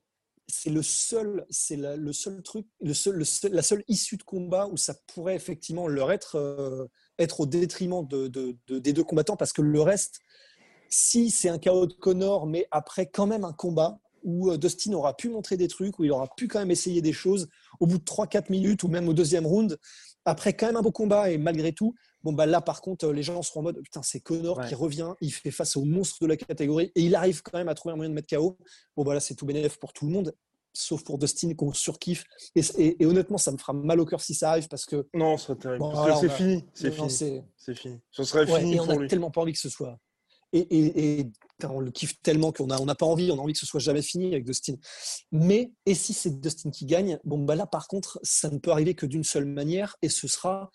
c'est 0.47 0.69
le 0.69 0.81
seul, 0.81 1.45
c'est 1.49 1.77
le 1.77 2.13
seul 2.13 2.41
truc, 2.43 2.67
la 2.81 3.61
seule 3.61 3.83
issue 3.87 4.17
de 4.17 4.23
combat 4.23 4.67
où 4.67 4.77
ça 4.77 4.93
pourrait 5.13 5.35
effectivement 5.35 5.87
leur 5.87 6.11
être, 6.11 6.35
euh, 6.35 6.85
être 7.19 7.41
au 7.41 7.45
détriment 7.45 8.05
de, 8.07 8.27
de- 8.27 8.57
de- 8.67 8.79
des 8.79 8.93
deux 8.93 9.03
combattants, 9.03 9.37
parce 9.37 9.53
que 9.53 9.61
le 9.61 9.81
reste, 9.81 10.19
si 10.89 11.31
c'est 11.31 11.49
un 11.49 11.57
chaos 11.59 11.87
de 11.87 11.93
Connor, 11.93 12.45
mais 12.45 12.67
après 12.71 13.07
quand 13.07 13.25
même 13.25 13.45
un 13.45 13.53
combat 13.53 13.99
où 14.23 14.51
euh, 14.51 14.57
Dustin 14.57 14.93
aura 14.93 15.15
pu 15.15 15.29
montrer 15.29 15.57
des 15.57 15.67
trucs, 15.67 15.97
où 15.99 16.03
il 16.03 16.11
aura 16.11 16.27
pu 16.35 16.47
quand 16.47 16.59
même 16.59 16.71
essayer 16.71 17.01
des 17.01 17.13
choses, 17.13 17.47
au 17.79 17.87
bout 17.87 17.97
de 17.97 18.03
3-4 18.03 18.49
minutes 18.49 18.83
ou 18.83 18.87
même 18.87 19.07
au 19.09 19.13
deuxième 19.13 19.45
round, 19.45 19.77
après 20.25 20.53
quand 20.53 20.67
même 20.67 20.77
un 20.77 20.81
beau 20.81 20.91
combat 20.91 21.31
et 21.31 21.37
malgré 21.37 21.73
tout, 21.73 21.95
bon 22.23 22.33
bah 22.33 22.45
là 22.45 22.61
par 22.61 22.81
contre 22.81 23.07
les 23.11 23.23
gens 23.23 23.41
seront 23.41 23.59
en 23.61 23.63
mode 23.63 23.81
putain 23.81 24.01
c'est 24.01 24.19
Connor 24.21 24.57
Ouais. 24.57 24.67
qui 24.67 24.75
revient, 24.75 25.13
il 25.21 25.31
fait 25.33 25.51
face 25.51 25.75
au 25.75 25.83
monstre 25.83 26.17
de 26.21 26.27
la 26.27 26.37
catégorie 26.37 26.91
et 26.95 27.01
il 27.01 27.15
arrive 27.15 27.41
quand 27.41 27.57
même 27.57 27.67
à 27.69 27.75
trouver 27.75 27.93
un 27.93 27.95
moyen 27.97 28.09
de 28.09 28.15
mettre 28.15 28.35
KO. 28.35 28.57
Bon 28.95 29.03
bah 29.03 29.13
là 29.13 29.19
c'est 29.19 29.35
tout 29.35 29.45
bénéf 29.45 29.77
pour 29.77 29.93
tout 29.93 30.05
le 30.05 30.11
monde, 30.11 30.33
sauf 30.73 31.03
pour 31.03 31.17
Dustin 31.17 31.53
qu'on 31.53 31.73
surkiffe. 31.73 32.23
Et, 32.55 32.61
et- 32.77 33.03
et 33.03 33.05
honnêtement 33.05 33.37
ça 33.37 33.51
me 33.51 33.57
fera 33.57 33.73
mal 33.73 33.99
au 33.99 34.05
cœur 34.05 34.21
si 34.21 34.33
ça 34.33 34.51
arrive 34.51 34.67
parce 34.67 34.85
que 34.85 35.07
Non, 35.13 35.37
ce 35.37 35.45
serait 35.47 35.57
terrible. 35.59 35.79
Bon, 35.79 35.91
parce 35.91 36.05
alors, 36.05 36.21
que 36.21 36.25
on 36.25 36.29
c'est 36.29 36.35
fini. 36.35 36.65
C'est 36.73 36.91
fini. 36.91 37.09
c'est- 37.09 37.75
fini. 37.75 37.99
Ce 38.11 38.23
serait 38.23 38.49
Ouais, 38.51 38.59
fini 38.59 38.75
et 38.75 38.79
on 38.79 38.89
a 38.89 38.95
lui. 38.95 39.07
tellement 39.07 39.31
pas 39.31 39.41
envie 39.41 39.53
que 39.53 39.59
ce 39.59 39.69
soit. 39.69 39.97
Et, 40.55 40.59
et- 40.59 41.19
et, 41.19 41.23
putain, 41.57 41.71
on 41.71 41.79
le 41.79 41.89
kiffe 41.89 42.21
tellement 42.21 42.51
qu'on 42.51 42.69
a, 42.69 42.79
on 42.79 42.85
n'a 42.85 42.93
pas 42.93 43.07
envie, 43.07 43.31
on 43.31 43.39
a 43.39 43.41
envie 43.41 43.53
que 43.53 43.59
ce 43.59 43.65
soit 43.65 43.79
jamais 43.79 44.03
fini 44.03 44.27
avec 44.27 44.45
Dustin. 44.45 44.75
Mais, 45.31 45.71
et 45.87 45.95
si 45.95 46.13
c'est 46.13 46.39
Dustin 46.39 46.69
qui 46.69 46.85
gagne, 46.85 47.17
bon, 47.23 47.39
bah 47.43 47.55
là, 47.55 47.65
par 47.65 47.87
contre, 47.87 48.19
ça 48.21 48.51
ne 48.51 48.59
peut 48.59 48.69
arriver 48.69 48.93
que 48.93 49.07
d'une 49.07 49.23
seule 49.23 49.45
manière, 49.45 49.95
et 50.03 50.09
ce 50.09 50.27
sera 50.27 50.69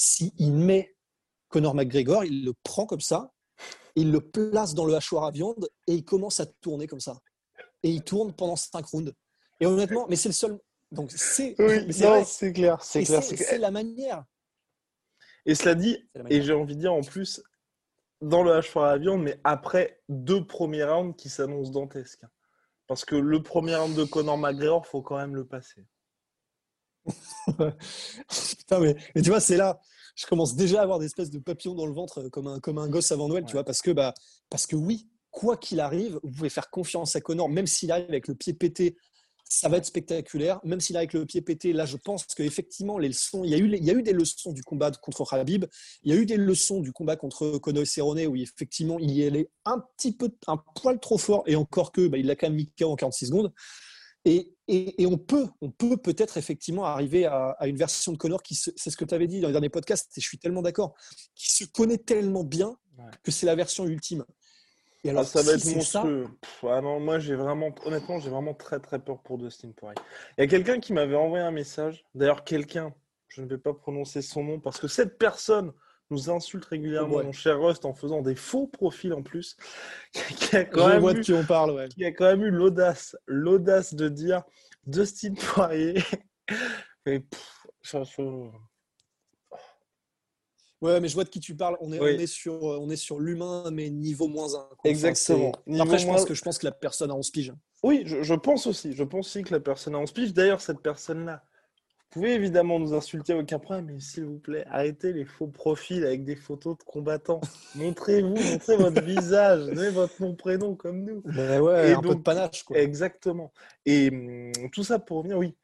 s'il 0.00 0.54
met 0.54 0.96
Conor 1.48 1.74
McGregor, 1.74 2.24
il 2.24 2.44
le 2.44 2.54
prend 2.62 2.86
comme 2.86 3.02
ça, 3.02 3.32
il 3.96 4.10
le 4.10 4.20
place 4.20 4.74
dans 4.74 4.86
le 4.86 4.94
hachoir 4.94 5.24
à 5.24 5.30
viande, 5.30 5.68
et 5.86 5.92
il 5.92 6.04
commence 6.04 6.40
à 6.40 6.46
tourner 6.46 6.86
comme 6.86 7.00
ça. 7.00 7.18
Et 7.82 7.90
il 7.90 8.02
tourne 8.02 8.32
pendant 8.34 8.56
5 8.56 8.86
rounds. 8.86 9.12
Et 9.60 9.66
honnêtement, 9.66 10.06
mais 10.08 10.16
c'est 10.16 10.30
le 10.30 10.34
seul. 10.34 10.58
Donc, 10.90 11.10
c'est. 11.12 11.54
Oui, 11.58 11.92
c'est 12.24 12.52
clair. 12.52 12.82
C'est 12.82 13.04
clair. 13.04 13.22
c'est 13.22 13.58
la 13.58 13.70
manière. 13.70 14.24
Et 15.44 15.54
cela 15.54 15.74
dit, 15.74 15.98
et 16.30 16.40
j'ai 16.42 16.54
envie 16.54 16.76
de 16.76 16.80
dire 16.80 16.94
en 16.94 17.02
plus, 17.02 17.42
dans 18.22 18.42
le 18.42 18.52
hachoir 18.52 18.90
à 18.90 18.98
viande, 18.98 19.22
mais 19.22 19.38
après 19.44 20.00
deux 20.08 20.46
premiers 20.46 20.84
rounds 20.84 21.14
qui 21.14 21.28
s'annoncent 21.28 21.72
dantesques. 21.72 22.24
Parce 22.86 23.04
que 23.04 23.16
le 23.16 23.42
premier 23.42 23.76
round 23.76 23.94
de 23.94 24.04
Conor 24.04 24.38
McGregor, 24.38 24.86
faut 24.86 25.02
quand 25.02 25.16
même 25.16 25.34
le 25.34 25.46
passer. 25.46 25.86
Putain, 28.58 28.80
mais, 28.80 28.96
mais 29.14 29.22
tu 29.22 29.30
vois, 29.30 29.40
c'est 29.40 29.56
là, 29.56 29.80
je 30.16 30.26
commence 30.26 30.54
déjà 30.56 30.80
à 30.80 30.82
avoir 30.82 30.98
des 30.98 31.06
espèces 31.06 31.30
de 31.30 31.38
papillons 31.38 31.74
dans 31.74 31.86
le 31.86 31.94
ventre 31.94 32.20
euh, 32.20 32.28
comme 32.28 32.46
un, 32.46 32.60
comme 32.60 32.78
un 32.78 32.88
gosse 32.88 33.12
avant 33.12 33.28
Noël, 33.28 33.44
tu 33.46 33.52
vois, 33.52 33.64
parce 33.64 33.82
que, 33.82 33.90
bah, 33.90 34.14
parce 34.48 34.66
que 34.66 34.76
oui, 34.76 35.08
quoi 35.30 35.56
qu'il 35.56 35.80
arrive, 35.80 36.18
vous 36.22 36.30
pouvez 36.30 36.50
faire 36.50 36.70
confiance 36.70 37.16
à 37.16 37.20
Connor, 37.20 37.48
même 37.48 37.66
s'il 37.66 37.92
arrive 37.92 38.08
avec 38.08 38.28
le 38.28 38.34
pied 38.34 38.52
pété, 38.52 38.96
ça 39.52 39.68
va 39.68 39.78
être 39.78 39.84
spectaculaire. 39.84 40.60
Même 40.64 40.78
s'il 40.80 40.96
arrive 40.96 41.08
avec 41.08 41.14
le 41.14 41.26
pied 41.26 41.40
pété, 41.40 41.72
là, 41.72 41.84
je 41.84 41.96
pense 41.96 42.24
qu'effectivement, 42.26 42.98
les 42.98 43.08
leçons, 43.08 43.42
il 43.42 43.50
y, 43.50 43.54
a 43.54 43.58
eu, 43.58 43.66
les- 43.66 43.78
il 43.78 43.84
y 43.84 43.90
a 43.90 43.94
eu 43.94 44.02
des 44.02 44.12
leçons 44.12 44.52
du 44.52 44.62
combat 44.62 44.92
contre 44.92 45.26
Habib, 45.34 45.64
il 46.04 46.14
y 46.14 46.16
a 46.16 46.20
eu 46.20 46.24
des 46.24 46.36
leçons 46.36 46.80
du 46.80 46.92
combat 46.92 47.16
contre 47.16 47.58
Conor 47.58 47.84
Cerrone, 47.84 48.26
où 48.26 48.36
effectivement, 48.36 48.98
il 49.00 49.10
y 49.10 49.24
allait 49.24 49.50
un 49.64 49.80
petit 49.96 50.12
peu, 50.12 50.30
un 50.46 50.56
poil 50.76 51.00
trop 51.00 51.18
fort, 51.18 51.42
et 51.46 51.56
encore 51.56 51.90
que, 51.90 52.06
bah, 52.06 52.18
il 52.18 52.26
l'a 52.26 52.36
quand 52.36 52.46
même 52.46 52.56
mis 52.56 52.70
KO 52.78 52.90
en 52.92 52.96
46 52.96 53.26
secondes. 53.26 53.52
Et, 54.24 54.54
et- 54.72 55.02
et 55.02 55.06
on 55.06 55.18
peut, 55.18 55.46
on 55.60 55.70
peut 55.70 55.96
peut-être 55.96 56.36
effectivement 56.36 56.84
arriver 56.84 57.26
à, 57.26 57.50
à 57.58 57.66
une 57.66 57.76
version 57.76 58.12
de 58.12 58.16
Connor 58.18 58.42
qui, 58.42 58.54
se- 58.54 58.70
c'est 58.76 58.90
ce 58.90 58.96
que 58.96 59.04
tu 59.04 59.14
avais 59.14 59.26
dit 59.26 59.40
dans 59.40 59.48
les 59.48 59.52
derniers 59.52 59.68
podcasts, 59.68 60.16
et 60.16 60.20
je 60.20 60.26
suis 60.26 60.38
tellement 60.38 60.62
d'accord, 60.62 60.94
qui 61.34 61.50
se 61.50 61.64
connaît 61.64 61.98
tellement 61.98 62.44
bien 62.44 62.76
que 63.22 63.30
c'est 63.30 63.46
la 63.46 63.54
version 63.54 63.86
ultime. 63.86 64.24
Et 65.02 65.08
Ah, 65.08 65.12
alors, 65.12 65.26
ça 65.26 65.40
va 65.42 65.52
si 65.52 65.54
être 65.54 65.82
ça, 65.82 66.02
monstrueux. 66.02 66.28
Pff, 66.42 66.64
ah 66.68 66.80
non, 66.82 67.00
moi, 67.00 67.18
j'ai 67.18 67.34
vraiment, 67.34 67.74
honnêtement, 67.86 68.18
j'ai 68.20 68.28
vraiment 68.28 68.52
très 68.54 68.78
très 68.80 68.98
peur 68.98 69.22
pour 69.22 69.38
Dustin 69.38 69.70
Poirier. 69.72 69.96
Il 70.36 70.42
y 70.42 70.44
a 70.44 70.46
quelqu'un 70.46 70.78
qui 70.78 70.92
m'avait 70.92 71.16
envoyé 71.16 71.42
un 71.42 71.50
message. 71.50 72.04
D'ailleurs, 72.14 72.44
quelqu'un, 72.44 72.94
je 73.28 73.40
ne 73.40 73.46
vais 73.46 73.56
pas 73.58 73.72
prononcer 73.72 74.20
son 74.20 74.44
nom 74.44 74.60
parce 74.60 74.78
que 74.78 74.88
cette 74.88 75.16
personne 75.16 75.72
nous 76.10 76.28
insulte 76.30 76.64
régulièrement, 76.64 77.16
ouais. 77.16 77.24
mon 77.24 77.32
cher 77.32 77.60
Rust, 77.60 77.84
en 77.84 77.94
faisant 77.94 78.20
des 78.22 78.34
faux 78.34 78.66
profils 78.66 79.12
en 79.12 79.22
plus, 79.22 79.56
qui 80.12 80.56
a 80.56 80.64
quand 80.64 80.88
même 80.88 81.04
eu- 81.08 81.14
de 81.14 81.20
qui 81.20 81.32
on 81.32 81.44
parle. 81.44 81.70
Ouais. 81.72 81.88
qui 81.88 82.04
a 82.04 82.12
quand 82.12 82.24
même 82.26 82.42
eu 82.44 82.50
l'audace, 82.50 83.16
l'audace 83.26 83.94
de 83.94 84.08
dire 84.08 84.42
Dustin 84.86 85.34
Poirier. 85.34 85.94
Et 87.06 87.20
pff, 87.20 87.66
ça, 87.82 88.04
ça- 88.04 88.22
Ouais, 90.82 90.98
mais 90.98 91.08
je 91.08 91.14
vois 91.14 91.24
de 91.24 91.28
qui 91.28 91.40
tu 91.40 91.54
parles. 91.54 91.76
On 91.82 91.92
est, 91.92 92.00
Oui. 92.00 92.14
on 92.16 92.18
est 92.18 92.26
sur, 92.26 92.54
euh, 92.54 92.78
on 92.80 92.88
est 92.88 92.96
sur 92.96 93.20
l'humain, 93.20 93.70
mais 93.70 93.90
niveau 93.90 94.28
moins 94.28 94.54
1. 94.54 94.68
Exactement. 94.84 95.52
Niveau 95.66 95.82
Après, 95.82 95.98
je 95.98 96.06
pense, 96.06 96.16
moins- 96.20 96.24
que, 96.26 96.32
je 96.34 96.40
pense 96.42 96.56
que 96.58 96.64
la 96.66 96.72
personne 96.72 97.10
a 97.10 97.14
11 97.14 97.30
piges. 97.30 97.52
Oui, 97.82 98.02
je, 98.06 98.22
je 98.22 98.34
pense 98.34 98.66
aussi. 98.66 98.94
Je 98.94 99.04
pense 99.04 99.26
aussi 99.26 99.42
que 99.44 99.52
la 99.52 99.60
personne 99.60 99.94
a 99.94 99.98
11 99.98 100.10
piges. 100.12 100.32
D'ailleurs, 100.32 100.62
cette 100.62 100.80
personne-là, 100.80 101.44
vous 102.12 102.22
pouvez 102.22 102.34
évidemment 102.34 102.80
nous 102.80 102.92
insulter, 102.92 103.34
aucun 103.34 103.60
problème, 103.60 103.86
mais 103.86 104.00
s'il 104.00 104.24
vous 104.24 104.40
plaît, 104.40 104.64
arrêtez 104.68 105.12
les 105.12 105.24
faux 105.24 105.46
profils 105.46 106.04
avec 106.04 106.24
des 106.24 106.34
photos 106.34 106.76
de 106.76 106.82
combattants. 106.82 107.40
Montrez-vous, 107.76 108.34
montrez 108.34 108.76
votre 108.76 109.00
visage, 109.04 109.66
donnez 109.66 109.90
votre 109.90 110.20
nom, 110.20 110.34
prénom 110.34 110.74
comme 110.74 111.04
nous. 111.04 111.22
Ouais, 111.24 111.90
Et 111.90 111.92
un 111.92 112.00
peu 112.00 112.16
de 112.16 112.20
panache. 112.20 112.64
Quoi. 112.64 112.78
Exactement. 112.78 113.52
Et 113.86 114.10
hum, 114.10 114.70
tout 114.72 114.82
ça 114.82 114.98
pour 114.98 115.18
revenir, 115.18 115.38
oui. 115.38 115.54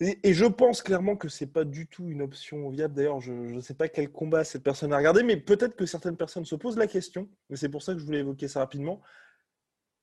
Et, 0.00 0.18
et 0.28 0.34
je 0.34 0.46
pense 0.46 0.82
clairement 0.82 1.14
que 1.14 1.28
c'est 1.28 1.46
pas 1.46 1.62
du 1.62 1.86
tout 1.86 2.08
une 2.08 2.22
option 2.22 2.68
viable. 2.70 2.94
D'ailleurs, 2.94 3.20
je 3.20 3.32
ne 3.32 3.60
sais 3.60 3.74
pas 3.74 3.86
quel 3.86 4.10
combat 4.10 4.42
cette 4.42 4.64
personne 4.64 4.92
a 4.92 4.96
regardé, 4.96 5.22
mais 5.22 5.36
peut-être 5.36 5.76
que 5.76 5.86
certaines 5.86 6.16
personnes 6.16 6.44
se 6.44 6.56
posent 6.56 6.76
la 6.76 6.88
question. 6.88 7.28
Mais 7.50 7.56
c'est 7.56 7.68
pour 7.68 7.84
ça 7.84 7.92
que 7.92 8.00
je 8.00 8.04
voulais 8.04 8.18
évoquer 8.18 8.48
ça 8.48 8.58
rapidement. 8.58 9.00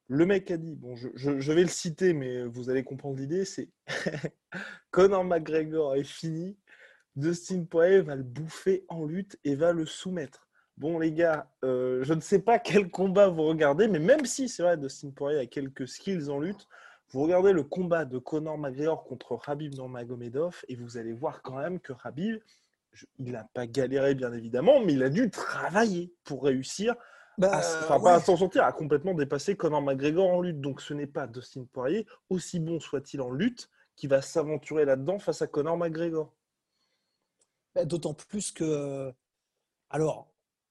Le 0.09 0.25
mec 0.25 0.51
a 0.51 0.57
dit, 0.57 0.75
bon, 0.75 0.95
je, 0.95 1.51
vais 1.51 1.61
le 1.61 1.67
citer, 1.69 2.13
mais 2.13 2.43
vous 2.43 2.69
allez 2.69 2.83
comprendre 2.83 3.17
l'idée, 3.17 3.45
c'est 3.45 3.69
Conor 4.91 5.23
McGregor 5.23 5.95
est 5.95 6.03
fini, 6.03 6.57
Dustin 7.15 7.63
Poirier 7.63 8.01
va 8.01 8.15
le 8.15 8.23
bouffer 8.23 8.85
en 8.89 9.05
lutte 9.05 9.37
et 9.43 9.55
va 9.55 9.71
le 9.71 9.85
soumettre. 9.85 10.47
Bon, 10.77 10.99
les 10.99 11.11
gars, 11.11 11.49
euh, 11.63 12.03
je 12.03 12.13
ne 12.13 12.19
sais 12.19 12.39
pas 12.39 12.59
quel 12.59 12.89
combat 12.89 13.29
vous 13.29 13.43
regardez, 13.43 13.87
mais 13.87 13.99
même 13.99 14.25
si 14.25 14.49
c'est 14.49 14.63
vrai, 14.63 14.77
Dustin 14.77 15.11
Poirier 15.11 15.39
a 15.39 15.45
quelques 15.45 15.87
skills 15.87 16.29
en 16.29 16.39
lutte, 16.39 16.67
vous 17.09 17.21
regardez 17.21 17.53
le 17.53 17.63
combat 17.63 18.05
de 18.05 18.17
Conor 18.17 18.57
McGregor 18.57 19.03
contre 19.03 19.37
Khabib 19.37 19.73
Nurmagomedov 19.75 20.65
et 20.67 20.75
vous 20.75 20.97
allez 20.97 21.13
voir 21.13 21.43
quand 21.43 21.57
même 21.57 21.79
que 21.79 21.93
Khabib, 21.93 22.39
je- 22.91 23.05
il 23.19 23.31
n'a 23.31 23.47
pas 23.53 23.67
galéré 23.67 24.15
bien 24.15 24.33
évidemment, 24.33 24.79
mais 24.83 24.93
il 24.93 25.03
a 25.03 25.09
dû 25.09 25.29
travailler 25.29 26.11
pour 26.23 26.43
réussir 26.43 26.95
Bah, 27.38 27.56
à, 27.56 27.60
s- 27.60 27.78
enfin, 27.84 28.00
pas 28.00 28.15
à 28.15 28.19
s'en 28.22 28.38
sortir, 28.38 28.63
à 28.63 28.72
complètement 28.72 29.13
dépasser 29.13 29.56
Conor 29.56 29.82
McGregor 29.82 30.30
en 30.30 30.41
lutte. 30.41 30.62
Donc 30.62 30.82
ce 30.82 30.93
n'est 30.93 31.08
pas 31.08 31.28
Dustin 31.28 31.65
Poirier, 31.72 32.06
aussi 32.30 32.60
bon 32.60 32.80
soit-il 32.80 33.22
en 33.22 33.32
lutte, 33.32 33.69
qui 33.96 34.08
va 34.08 34.22
s'aventurer 34.22 34.86
là-dedans 34.86 35.19
face 35.19 35.41
à 35.41 35.48
Conor 35.48 35.78
McGregor. 35.78 36.32
Bah, 37.76 37.86
D'autant 37.86 38.13
plus 38.13 38.52
que. 38.52 39.12
Alors, 39.89 40.28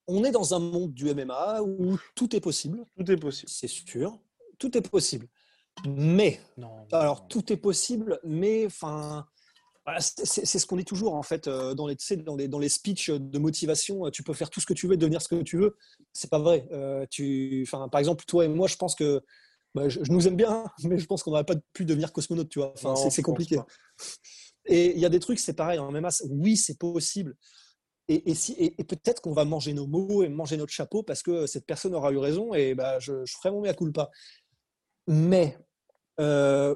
on 0.09 0.25
est 0.25 0.31
dans 0.33 0.55
un 0.55 0.59
monde 0.59 0.93
du 0.93 1.13
MMA 1.15 1.63
où 1.63 1.97
tout 2.15 2.35
est 2.35 2.41
possible, 2.41 2.85
Tout 2.97 3.11
est 3.11 3.17
possible. 3.17 3.51
c'est 3.51 3.69
sûr. 3.69 4.19
Tout 4.59 4.77
est 4.77 4.89
possible. 4.89 5.27
Mais, 5.87 6.41
Non. 6.57 6.87
alors, 6.93 7.27
tout 7.29 7.53
est 7.53 7.57
possible, 7.57 8.21
mais 8.25 8.67
enfin. 8.67 9.27
Voilà, 9.85 10.01
c'est 10.01 10.45
ce 10.59 10.67
qu'on 10.67 10.77
dit 10.77 10.85
toujours 10.85 11.15
en 11.15 11.23
fait 11.23 11.49
euh, 11.49 11.75
dans 11.75 11.87
les, 11.89 11.97
dans 12.19 12.37
les 12.37 12.47
dans 12.49 12.59
les 12.61 12.69
speeches 12.69 13.11
de 13.11 13.39
motivation. 13.39 14.07
euh, 14.07 14.11
Tu 14.11 14.23
peux 14.23 14.33
faire 14.35 14.49
tout 14.51 14.61
ce 14.61 14.67
que 14.67 14.75
tu 14.75 14.87
veux, 14.87 14.97
devenir 14.97 15.21
ce 15.21 15.29
que 15.29 15.43
tu 15.43 15.57
veux. 15.59 15.77
C'est 16.13 16.31
pas 16.31 16.39
vrai. 16.39 16.69
Euh, 16.73 17.05
tu, 17.11 17.67
par 17.71 17.99
exemple, 17.99 18.25
toi 18.25 18.45
et 18.45 18.49
moi, 18.49 18.69
je 18.69 18.77
pense 18.77 18.95
que 18.95 19.21
bah, 19.75 19.89
je, 19.89 20.05
je 20.05 20.13
nous 20.13 20.29
aime 20.29 20.37
bien, 20.37 20.65
mais 20.85 20.99
je 20.99 21.07
pense 21.07 21.23
qu'on 21.23 21.31
n'aurait 21.33 21.45
pas 21.45 21.57
pu 21.73 21.85
devenir 21.85 22.13
cosmonaute. 22.13 22.49
Tu 22.49 22.61
vois. 22.61 22.73
Enfin, 22.77 22.95
c'est- 22.95 23.23
compliqué. 23.23 23.59
Et 24.67 24.93
il 24.95 25.01
y 25.01 25.05
a 25.05 25.09
des 25.09 25.19
trucs, 25.19 25.41
c'est 25.41 25.55
pareil, 25.55 25.81
en 25.81 25.91
MMA, 25.91 26.11
oui, 26.31 26.57
c'est 26.57 26.79
possible. 26.79 27.35
Et, 28.09 28.31
et 28.31 28.35
si, 28.35 28.53
et, 28.53 28.81
et 28.81 28.85
peut-être 28.85 29.21
qu'on 29.21 29.33
va 29.33 29.45
manger 29.45 29.73
nos 29.73 29.87
mots 29.89 30.23
et 30.23 30.29
manger 30.29 30.57
notre 30.57 30.73
chapeau 30.73 31.03
parce 31.03 31.23
que 31.23 31.47
cette 31.47 31.67
personne 31.67 31.95
aura 31.95 32.13
eu 32.13 32.19
raison 32.19 32.55
et 32.55 32.75
bah, 32.75 32.99
je, 33.01 33.25
je 33.25 33.35
ferai 33.37 33.51
mon 33.51 33.61
mea 33.63 33.75
culpa. 33.75 34.11
Mais 35.09 35.59
euh, 36.21 36.75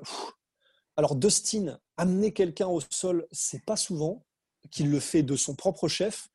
Alors, 0.97 1.17
Dustin, 1.17 1.79
amener 1.97 2.33
quelqu'un 2.33 2.69
au 2.69 2.81
sol, 2.91 3.27
c'est 3.31 3.65
pas 3.65 3.77
souvent 3.77 4.25
qu'il 4.71 4.91
le 4.91 5.01
fait 5.01 5.23
de 5.23 5.37
son 5.37 5.55
propre 5.55 5.89
chef. 5.89 6.29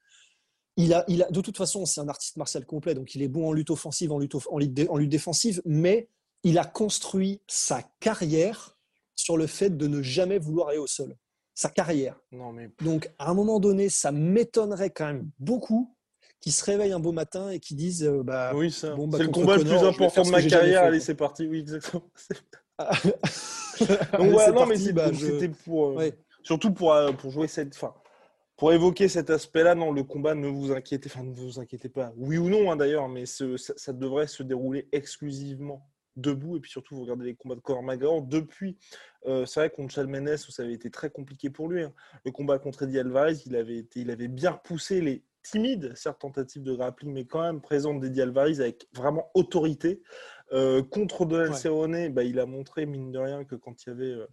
Il 0.78 0.94
a, 0.94 1.04
il 1.08 1.24
a, 1.24 1.30
de 1.30 1.42
toute 1.42 1.58
façon, 1.58 1.86
c'est 1.86 2.00
un 2.00 2.08
artiste 2.08 2.38
martial 2.38 2.66
complet, 2.66 2.94
donc 2.94 3.14
il 3.16 3.22
est 3.22 3.28
bon 3.28 3.50
en 3.50 3.54
lutte 3.54 3.72
offensive, 3.72 4.12
en 4.12 4.20
lutte, 4.20 4.36
en 4.48 4.98
lutte 4.98 5.10
défensive, 5.10 5.62
mais 5.66 6.08
il 6.44 6.58
a 6.58 6.66
construit 6.66 7.42
sa 7.48 7.84
carrière 8.00 8.78
sur 9.16 9.38
le 9.38 9.48
fait 9.48 9.70
de 9.76 9.88
ne 9.88 10.02
jamais 10.02 10.40
vouloir 10.40 10.70
aller 10.70 10.78
au 10.78 10.88
sol. 10.88 11.16
Sa 11.54 11.70
carrière. 11.70 12.20
Non, 12.32 12.54
mais... 12.54 12.70
Donc, 12.82 13.12
à 13.20 13.30
un 13.30 13.34
moment 13.34 13.60
donné, 13.60 13.90
ça 13.90 14.12
m'étonnerait 14.12 14.90
quand 14.90 15.06
même 15.06 15.30
beaucoup 15.40 15.94
qu'ils 16.40 16.54
se 16.54 16.64
réveillent 16.64 16.94
un 16.94 17.00
beau 17.00 17.12
matin 17.12 17.52
et 17.52 17.60
qu'ils 17.60 17.78
disent 17.78 18.04
euh, 18.04 18.24
bah, 18.24 18.52
Oui, 18.56 18.72
ça. 18.72 18.96
bon, 18.96 19.08
bah, 19.08 19.18
c'est 19.20 19.26
le 19.26 19.30
combat 19.30 19.58
le 19.58 19.64
plus 19.64 19.74
important 19.74 20.24
de 20.24 20.30
ma 20.30 20.42
carrière. 20.42 20.82
fait, 20.82 20.88
Allez, 20.88 21.00
c'est 21.00 21.16
parti. 21.16 21.46
Oui, 21.46 21.60
exactement. 21.60 22.04
Donc, 24.18 24.32
voilà, 24.32 24.46
c'est 24.46 24.52
non, 24.54 24.66
mais 24.66 24.78
bah, 24.94 25.06
c'était 25.14 25.50
pour. 25.50 25.90
euh, 25.90 25.96
Ouais. 25.96 26.14
Surtout 26.44 26.72
pour, 26.72 26.94
euh, 26.94 27.12
pour 27.12 27.32
jouer 27.32 27.48
cette. 27.48 27.76
Enfin, 27.76 27.94
pour 28.58 28.74
évoquer 28.74 29.08
cet 29.08 29.30
aspect-là, 29.30 29.74
non, 29.76 29.92
le 29.92 30.04
combat, 30.04 30.36
ne 30.36 30.48
vous 30.48 30.72
inquiétez, 30.72 31.10
enfin, 31.12 31.24
ne 31.24 31.34
vous 31.34 31.60
inquiétez 31.60 31.90
pas. 31.90 32.14
Oui 32.16 32.38
ou 32.38 32.50
non, 32.50 32.72
hein, 32.72 32.76
d'ailleurs, 32.76 33.08
mais 33.10 33.26
ce- 33.26 33.58
ça, 33.58 33.74
ça 33.76 33.92
devrait 33.94 34.28
se 34.28 34.44
dérouler 34.44 34.88
exclusivement 34.92 35.88
debout. 36.16 36.58
Et 36.58 36.60
puis 36.60 36.70
surtout, 36.70 36.96
vous 36.96 37.02
regardez 37.04 37.26
les 37.26 37.36
combats 37.36 37.56
de 37.56 37.62
Conor 37.62 37.84
McGregor 37.84 38.22
depuis. 38.22 38.78
euh, 39.28 39.46
c'est 39.46 39.60
vrai 39.62 39.70
contre 39.70 39.94
Charles 39.94 40.08
Mendes, 40.08 40.30
où 40.48 40.52
ça 40.52 40.64
avait 40.64 40.74
été 40.74 40.90
très 40.92 41.10
compliqué 41.10 41.50
pour 41.50 41.70
lui. 41.70 41.84
hein. 41.84 41.94
Le 42.26 42.32
combat 42.32 42.60
contre 42.60 42.84
Eddie 42.84 43.00
Alvarez, 43.00 43.38
il 43.46 43.56
avait, 43.56 43.78
été, 43.78 44.02
il 44.02 44.12
avait 44.12 44.28
bien 44.28 44.52
repoussé 44.52 45.00
les 45.02 45.24
timides, 45.44 45.94
certes 45.96 46.20
tentatives 46.22 46.62
de 46.64 46.74
grappling, 46.76 47.12
mais 47.14 47.26
quand 47.26 47.42
même 47.42 47.62
présentes 47.62 48.00
d'Eddie 48.00 48.22
Alvarez 48.22 48.60
avec 48.60 48.88
vraiment 48.94 49.30
autorité. 49.34 50.02
Euh, 50.54 50.84
contre 50.84 51.26
Donald 51.26 51.52
Ouais. 51.52 51.58
Cerrone, 51.58 52.10
bah, 52.10 52.24
il 52.24 52.40
a 52.40 52.46
montré, 52.46 52.86
mine 52.86 53.12
de 53.12 53.20
rien, 53.20 53.46
que 53.46 53.56
quand 53.56 53.84
il 53.86 53.90
y 53.90 53.92
avait. 53.92 54.06
euh, 54.12 54.28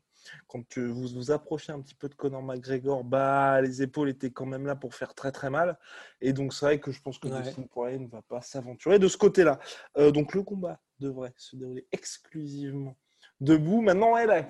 quand 0.46 0.76
vous 0.78 1.06
vous 1.08 1.30
approchez 1.30 1.72
un 1.72 1.80
petit 1.80 1.94
peu 1.94 2.08
de 2.08 2.14
Conor 2.14 2.42
McGregor, 2.42 3.04
bah, 3.04 3.60
les 3.62 3.82
épaules 3.82 4.08
étaient 4.10 4.30
quand 4.30 4.46
même 4.46 4.66
là 4.66 4.74
pour 4.76 4.94
faire 4.94 5.14
très 5.14 5.30
très 5.32 5.48
mal. 5.48 5.78
Et 6.20 6.32
donc 6.32 6.52
c'est 6.52 6.66
vrai 6.66 6.80
que 6.80 6.90
je 6.90 7.00
pense 7.00 7.18
que 7.18 7.28
Ouais. 7.28 7.40
Dustin 7.42 7.62
Poirier 7.62 7.98
ne 7.98 8.08
va 8.08 8.20
pas 8.22 8.42
s'aventurer 8.42 8.98
de 8.98 9.08
ce 9.08 9.16
côté-là. 9.16 9.58
Euh, 9.96 10.10
donc 10.10 10.34
le 10.34 10.42
combat 10.42 10.80
devrait 10.98 11.32
se 11.36 11.56
dérouler 11.56 11.86
exclusivement 11.92 12.96
debout. 13.40 13.80
Maintenant, 13.80 14.16
là, 14.16 14.26
ouais. 14.26 14.48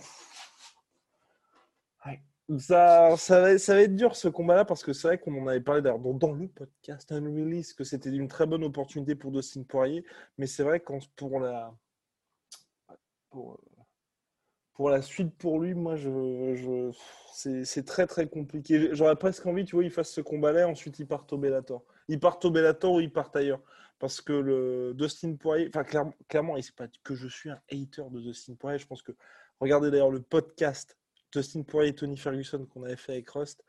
Ça, 2.56 3.10
va, 3.10 3.58
ça 3.58 3.74
va 3.74 3.82
être 3.82 3.94
dur 3.94 4.16
ce 4.16 4.28
combat-là 4.28 4.64
parce 4.64 4.82
que 4.82 4.94
c'est 4.94 5.06
vrai 5.06 5.18
qu'on 5.18 5.38
en 5.42 5.46
avait 5.48 5.60
parlé 5.60 5.82
dans, 5.82 5.98
dans 5.98 6.32
le 6.32 6.48
podcast 6.48 7.12
Unreleased 7.12 7.76
que 7.76 7.84
c'était 7.84 8.08
une 8.08 8.28
très 8.28 8.46
bonne 8.46 8.64
opportunité 8.64 9.14
pour 9.14 9.32
Dustin 9.32 9.64
Poirier. 9.64 10.02
Mais 10.38 10.46
c'est 10.46 10.62
vrai 10.62 10.80
que 10.80 10.94
pour 11.14 11.40
la, 11.40 11.74
pour, 13.28 14.88
la 14.88 15.02
suite 15.02 15.36
pour 15.36 15.60
lui, 15.60 15.74
moi, 15.74 15.96
je, 15.96 16.54
je, 16.54 16.90
c'est 17.64 17.84
très 17.84 18.06
très 18.06 18.26
compliqué. 18.26 18.90
J'aurais 18.92 19.16
presque 19.16 19.44
envie, 19.44 19.66
tu 19.66 19.76
vois, 19.76 19.84
il 19.84 19.90
fasse 19.90 20.10
ce 20.10 20.22
combat-là, 20.22 20.68
ensuite 20.68 20.98
il 20.98 21.06
part 21.06 21.26
au 21.30 21.36
Bellator. 21.36 21.84
Il 22.08 22.18
part 22.18 22.38
au 22.42 22.50
Bellator 22.50 22.94
ou 22.94 23.00
il 23.00 23.12
part 23.12 23.30
ailleurs. 23.34 23.60
Parce 23.98 24.22
que 24.22 24.32
le 24.32 24.94
Dustin 24.94 25.34
Poirier, 25.34 25.68
enfin 25.68 25.84
clairement, 25.84 26.14
clairement, 26.28 26.56
et 26.56 26.62
c'est 26.62 26.74
pas 26.74 26.88
que 27.04 27.14
je 27.14 27.28
suis 27.28 27.50
un 27.50 27.60
hater 27.70 28.04
de 28.10 28.20
Dustin 28.20 28.54
Poirier, 28.54 28.78
je 28.78 28.86
pense 28.86 29.02
que, 29.02 29.12
regardez 29.60 29.90
d'ailleurs 29.90 30.10
le 30.10 30.22
podcast 30.22 30.97
Dustin 31.32 31.62
Poirier 31.62 31.90
et 31.90 31.94
Tony 31.94 32.16
Ferguson 32.16 32.66
qu'on 32.66 32.82
avait 32.82 32.96
fait 32.96 33.12
avec 33.12 33.30
Rust, 33.30 33.64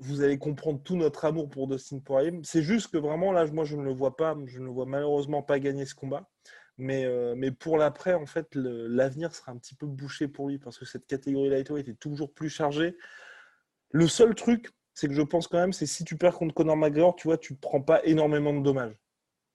vous 0.00 0.22
allez 0.22 0.38
comprendre 0.38 0.80
tout 0.82 0.96
notre 0.96 1.24
amour 1.24 1.48
pour 1.48 1.66
Dustin 1.66 1.98
Poirier. 1.98 2.32
C'est 2.42 2.62
juste 2.62 2.92
que 2.92 2.98
vraiment, 2.98 3.32
là, 3.32 3.46
moi, 3.46 3.64
je 3.64 3.76
ne 3.76 3.82
le 3.82 3.92
vois 3.92 4.16
pas, 4.16 4.36
je 4.46 4.60
ne 4.60 4.64
le 4.64 4.70
vois 4.70 4.86
malheureusement 4.86 5.42
pas 5.42 5.58
gagner 5.58 5.86
ce 5.86 5.94
combat. 5.94 6.28
Mais, 6.76 7.04
euh, 7.04 7.50
pour 7.58 7.76
l'après, 7.76 8.14
en 8.14 8.26
fait, 8.26 8.46
l'avenir 8.54 9.34
sera 9.34 9.50
un 9.52 9.56
petit 9.56 9.74
peu 9.74 9.86
bouché 9.86 10.28
pour 10.28 10.48
lui 10.48 10.58
parce 10.58 10.78
que 10.78 10.84
cette 10.84 11.06
catégorie 11.06 11.50
lightweight 11.50 11.88
est 11.88 11.98
toujours 11.98 12.32
plus 12.32 12.48
chargée. 12.48 12.96
Le 13.90 14.06
seul 14.06 14.34
truc, 14.34 14.70
c'est 14.94 15.08
que 15.08 15.14
je 15.14 15.22
pense 15.22 15.48
quand 15.48 15.58
même, 15.58 15.72
c'est 15.72 15.86
si 15.86 16.04
tu 16.04 16.16
perds 16.16 16.34
contre 16.34 16.54
Conor 16.54 16.76
McGregor, 16.76 17.16
tu 17.16 17.26
vois, 17.26 17.38
tu 17.38 17.54
ne 17.54 17.58
prends 17.58 17.82
pas 17.82 18.04
énormément 18.04 18.52
de 18.52 18.62
dommages. 18.62 18.96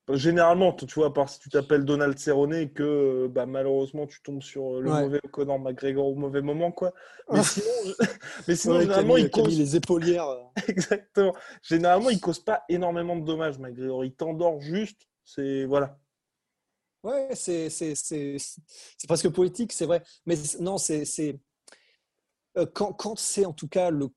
Généralement, 0.10 0.74
tu 0.74 0.86
vois, 0.96 1.08
à 1.08 1.10
part 1.12 1.30
si 1.30 1.40
tu 1.40 1.48
t'appelles 1.50 1.86
Donald 1.86 2.18
Cerrone 2.20 2.54
et 2.54 2.70
que 2.70 2.84
euh, 2.84 3.28
bah, 3.30 3.46
malheureusement 3.46 4.06
tu 4.06 4.22
tombes 4.22 4.42
sur 4.44 4.76
euh, 4.78 4.82
le 4.82 4.92
Ouais. 4.92 5.02
mauvais 5.04 5.22
Conor 5.32 5.60
McGregor 5.60 6.08
au 6.08 6.16
mauvais 6.16 6.42
moment, 6.42 6.74
quoi. 6.74 6.94
Mais 7.32 7.42
sinon, 7.44 7.66
mais 8.48 8.56
sinon 8.58 8.76
Ouais, 8.76 8.82
généralement, 8.82 9.16
il 9.18 9.30
cause... 9.32 9.58
Les 9.58 9.76
épaulières. 9.78 10.28
euh, 10.28 10.42
Exactement. 10.68 11.34
Généralement, 11.62 12.10
il 12.10 12.20
cause 12.20 12.40
pas 12.40 12.64
énormément 12.68 13.16
de 13.16 13.24
dommages, 13.26 13.58
McGregor. 13.60 14.04
Il 14.04 14.14
t'endort 14.14 14.60
juste. 14.60 15.08
C'est 15.24 15.64
voilà. 15.64 15.98
Ouais, 17.04 17.30
c'est 17.34 17.70
c'est- 17.70 17.96
c'est- 17.96 18.38
c'est 18.40 19.08
presque 19.08 19.30
poétique, 19.30 19.72
c'est 19.72 19.86
vrai. 19.86 20.04
Mais 20.26 20.36
non, 20.60 20.78
c'est 20.78 21.06
c'est- 21.06 21.40
quand, 22.74 22.92
quand 22.94 23.18
c'est 23.18 23.46
en 23.46 23.54
tout 23.54 23.68
cas 23.70 23.90
le, 23.90 24.08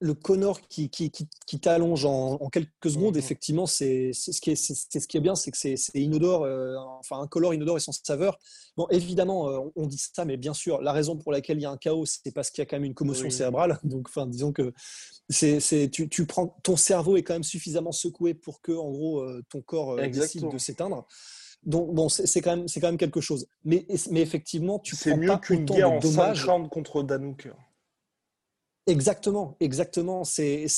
le 0.00 0.12
Connor 0.12 0.60
qui, 0.68 0.90
qui, 0.90 1.10
qui, 1.10 1.26
qui 1.46 1.58
t'allonge 1.58 2.04
en, 2.04 2.34
en 2.34 2.48
quelques 2.50 2.90
secondes, 2.90 3.14
Mhm. 3.14 3.18
effectivement, 3.18 3.66
c'est 3.66 4.12
ce, 4.12 4.38
qui 4.40 4.50
est- 4.50 4.56
ce 4.56 5.06
qui 5.06 5.16
est 5.16 5.20
bien, 5.20 5.34
c'est 5.34 5.50
que 5.50 5.56
c'est 5.56 5.76
inodore, 5.94 6.44
euh, 6.44 6.76
enfin 6.98 7.18
incolore, 7.20 7.54
inodore 7.54 7.78
et 7.78 7.80
sans 7.80 7.92
saveur. 7.92 8.38
Bon, 8.76 8.86
évidemment, 8.90 9.48
euh, 9.48 9.58
on 9.74 9.86
dit 9.86 9.96
ça, 9.98 10.26
mais 10.26 10.36
bien 10.36 10.52
sûr, 10.52 10.82
la 10.82 10.92
raison 10.92 11.16
pour 11.16 11.32
laquelle 11.32 11.56
il 11.58 11.62
y 11.62 11.66
a 11.66 11.70
un 11.70 11.78
chaos, 11.78 12.04
c'est 12.04 12.30
parce 12.34 12.50
qu'il 12.50 12.60
y 12.60 12.62
a 12.62 12.66
quand 12.66 12.76
même 12.76 12.84
une 12.84 12.94
commotion 12.94 13.24
Oui. 13.24 13.32
cérébrale. 13.32 13.78
Donc, 13.84 14.08
enfin, 14.08 14.26
disons 14.26 14.52
que 14.52 14.74
c'est 15.30 15.88
tu, 15.90 16.08
tu 16.08 16.26
prends, 16.26 16.48
ton 16.62 16.76
cerveau 16.76 17.16
est 17.16 17.22
quand 17.22 17.34
même 17.34 17.42
suffisamment 17.42 17.92
secoué 17.92 18.34
pour 18.34 18.60
que, 18.60 18.72
en 18.72 18.90
gros, 18.90 19.20
euh, 19.20 19.42
ton 19.48 19.62
corps 19.62 19.92
euh, 19.98 20.06
décide 20.08 20.48
de 20.50 20.58
s'éteindre. 20.58 21.06
Donc, 21.64 21.92
bon, 21.94 22.08
c'est 22.08 22.40
quand, 22.42 22.54
même- 22.56 22.68
c'est 22.68 22.80
quand 22.80 22.88
même 22.88 22.98
quelque 22.98 23.20
chose. 23.20 23.46
Mais, 23.64 23.86
mais 24.10 24.20
effectivement, 24.20 24.78
tu 24.78 24.94
C'est 24.94 25.10
prends 25.10 25.18
mieux 25.18 25.26
pas 25.26 25.38
qu'une 25.38 25.62
autant 25.62 25.74
guerre 25.74 25.90
de 26.00 26.06
en 26.06 26.10
5 26.10 26.16
dommages. 26.44 26.68
contre 26.70 27.02
Dan 27.02 27.24
Hooker. 27.24 27.54
Exactement, 28.86 29.56
exactement. 29.60 30.24
C'est 30.24 30.68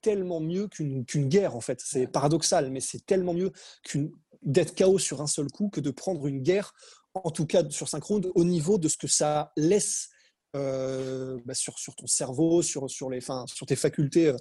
tellement 0.00 0.40
mieux 0.40 0.68
qu'une 0.68 1.04
qu'une 1.04 1.28
guerre, 1.28 1.56
en 1.56 1.60
fait. 1.60 1.80
C'est 1.84 2.06
paradoxal, 2.06 2.70
mais 2.70 2.80
c'est 2.80 3.04
tellement 3.04 3.34
mieux 3.34 3.52
qu'une 3.82 4.12
d'être 4.42 4.76
KO 4.76 4.98
sur 4.98 5.20
un 5.20 5.26
seul 5.26 5.48
coup 5.50 5.68
que 5.68 5.80
de 5.80 5.90
prendre 5.90 6.26
une 6.28 6.40
guerre, 6.40 6.72
en 7.14 7.30
tout 7.30 7.46
cas 7.46 7.68
sur 7.68 7.88
5 7.88 8.02
rounds, 8.04 8.30
au 8.34 8.44
niveau 8.44 8.78
de 8.78 8.88
ce 8.88 8.96
que 8.96 9.08
ça 9.08 9.52
laisse 9.56 10.10
euh, 10.54 11.38
bah, 11.44 11.54
sur, 11.54 11.78
sur 11.78 11.96
ton 11.96 12.06
cerveau, 12.06 12.62
sur, 12.62 12.88
sur, 12.88 13.10
les, 13.10 13.18
enfin, 13.18 13.44
sur 13.46 13.66
tes 13.66 13.76
facultés 13.76 14.28
euh, 14.28 14.36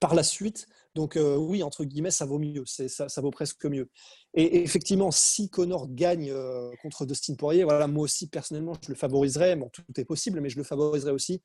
par 0.00 0.14
la 0.14 0.22
suite. 0.22 0.66
Donc 0.94 1.16
euh, 1.16 1.36
oui, 1.36 1.62
entre 1.62 1.84
guillemets, 1.84 2.12
ça 2.12 2.24
vaut 2.24 2.38
mieux, 2.38 2.64
ça, 2.64 3.08
ça 3.08 3.20
vaut 3.20 3.30
presque 3.32 3.66
mieux. 3.66 3.90
Et, 4.34 4.62
effectivement, 4.62 5.10
si 5.10 5.50
Connor 5.50 5.88
gagne 5.90 6.32
contre 6.80 7.04
Dustin 7.04 7.34
Poirier, 7.34 7.64
voilà, 7.64 7.86
moi 7.88 8.04
aussi 8.04 8.28
personnellement, 8.28 8.74
je 8.82 8.88
le 8.88 8.94
favoriserais. 8.94 9.56
Bon, 9.56 9.68
tout 9.70 9.82
est 9.96 10.04
possible, 10.04 10.40
mais 10.40 10.48
je 10.48 10.56
le 10.56 10.64
favoriserais 10.64 11.10
aussi. 11.10 11.42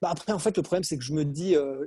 Bah, 0.00 0.10
après, 0.10 0.32
en 0.32 0.38
fait, 0.38 0.56
le 0.56 0.62
problème, 0.62 0.84
c'est 0.84 0.96
que 0.98 1.04
je 1.04 1.12
me 1.12 1.24
dis, 1.24 1.56
euh, 1.56 1.84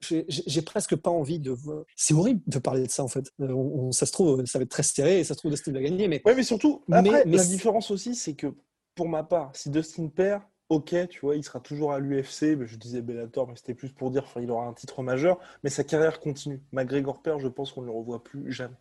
j'ai 0.00 0.62
presque 0.62 0.96
pas 0.96 1.10
envie 1.10 1.38
de. 1.40 1.56
C'est 1.96 2.14
horrible 2.14 2.42
de 2.46 2.58
parler 2.58 2.86
de 2.86 2.90
ça, 2.90 3.02
en 3.02 3.08
fait. 3.08 3.32
Euh, 3.40 3.48
on- 3.48 3.86
on- 3.88 3.92
ça 3.92 4.06
se 4.06 4.12
trouve, 4.12 4.44
ça 4.44 4.58
va 4.58 4.62
être 4.64 4.70
très 4.70 4.82
serré 4.82 5.20
et 5.20 5.24
ça 5.24 5.34
se 5.34 5.38
trouve, 5.38 5.50
Dustin 5.50 5.72
va 5.72 5.80
gagner. 5.82 6.08
Mais 6.08 6.20
Ouais, 6.24 6.34
mais 6.34 6.42
surtout, 6.42 6.82
Mais- 6.88 6.98
après, 6.98 7.24
mais 7.24 7.36
la 7.36 7.44
différence 7.44 7.90
aussi, 7.90 8.14
c'est 8.14 8.34
que 8.34 8.54
pour 8.94 9.08
ma 9.08 9.24
part, 9.24 9.50
si 9.56 9.70
Dustin 9.70 10.08
perd, 10.08 10.42
ok, 10.68 11.08
tu 11.08 11.20
vois, 11.20 11.36
il 11.36 11.42
sera 11.44 11.58
toujours 11.60 11.92
à 11.92 11.98
l'UFC. 12.00 12.56
Je 12.66 12.76
disais 12.76 13.00
Bellator, 13.02 13.48
mais 13.48 13.56
c'était 13.56 13.74
plus 13.74 13.92
pour 13.92 14.10
dire 14.10 14.24
qu'il 14.32 14.50
aura 14.50 14.66
un 14.66 14.74
titre 14.74 15.02
majeur, 15.02 15.38
mais 15.62 15.70
sa 15.70 15.84
carrière 15.84 16.20
continue. 16.20 16.62
McGregor 16.72 17.22
perd, 17.22 17.40
je 17.40 17.48
pense 17.48 17.72
qu'on 17.72 17.80
ne 17.82 17.86
le 17.86 17.92
revoit 17.92 18.22
plus 18.22 18.52
jamais. 18.52 18.76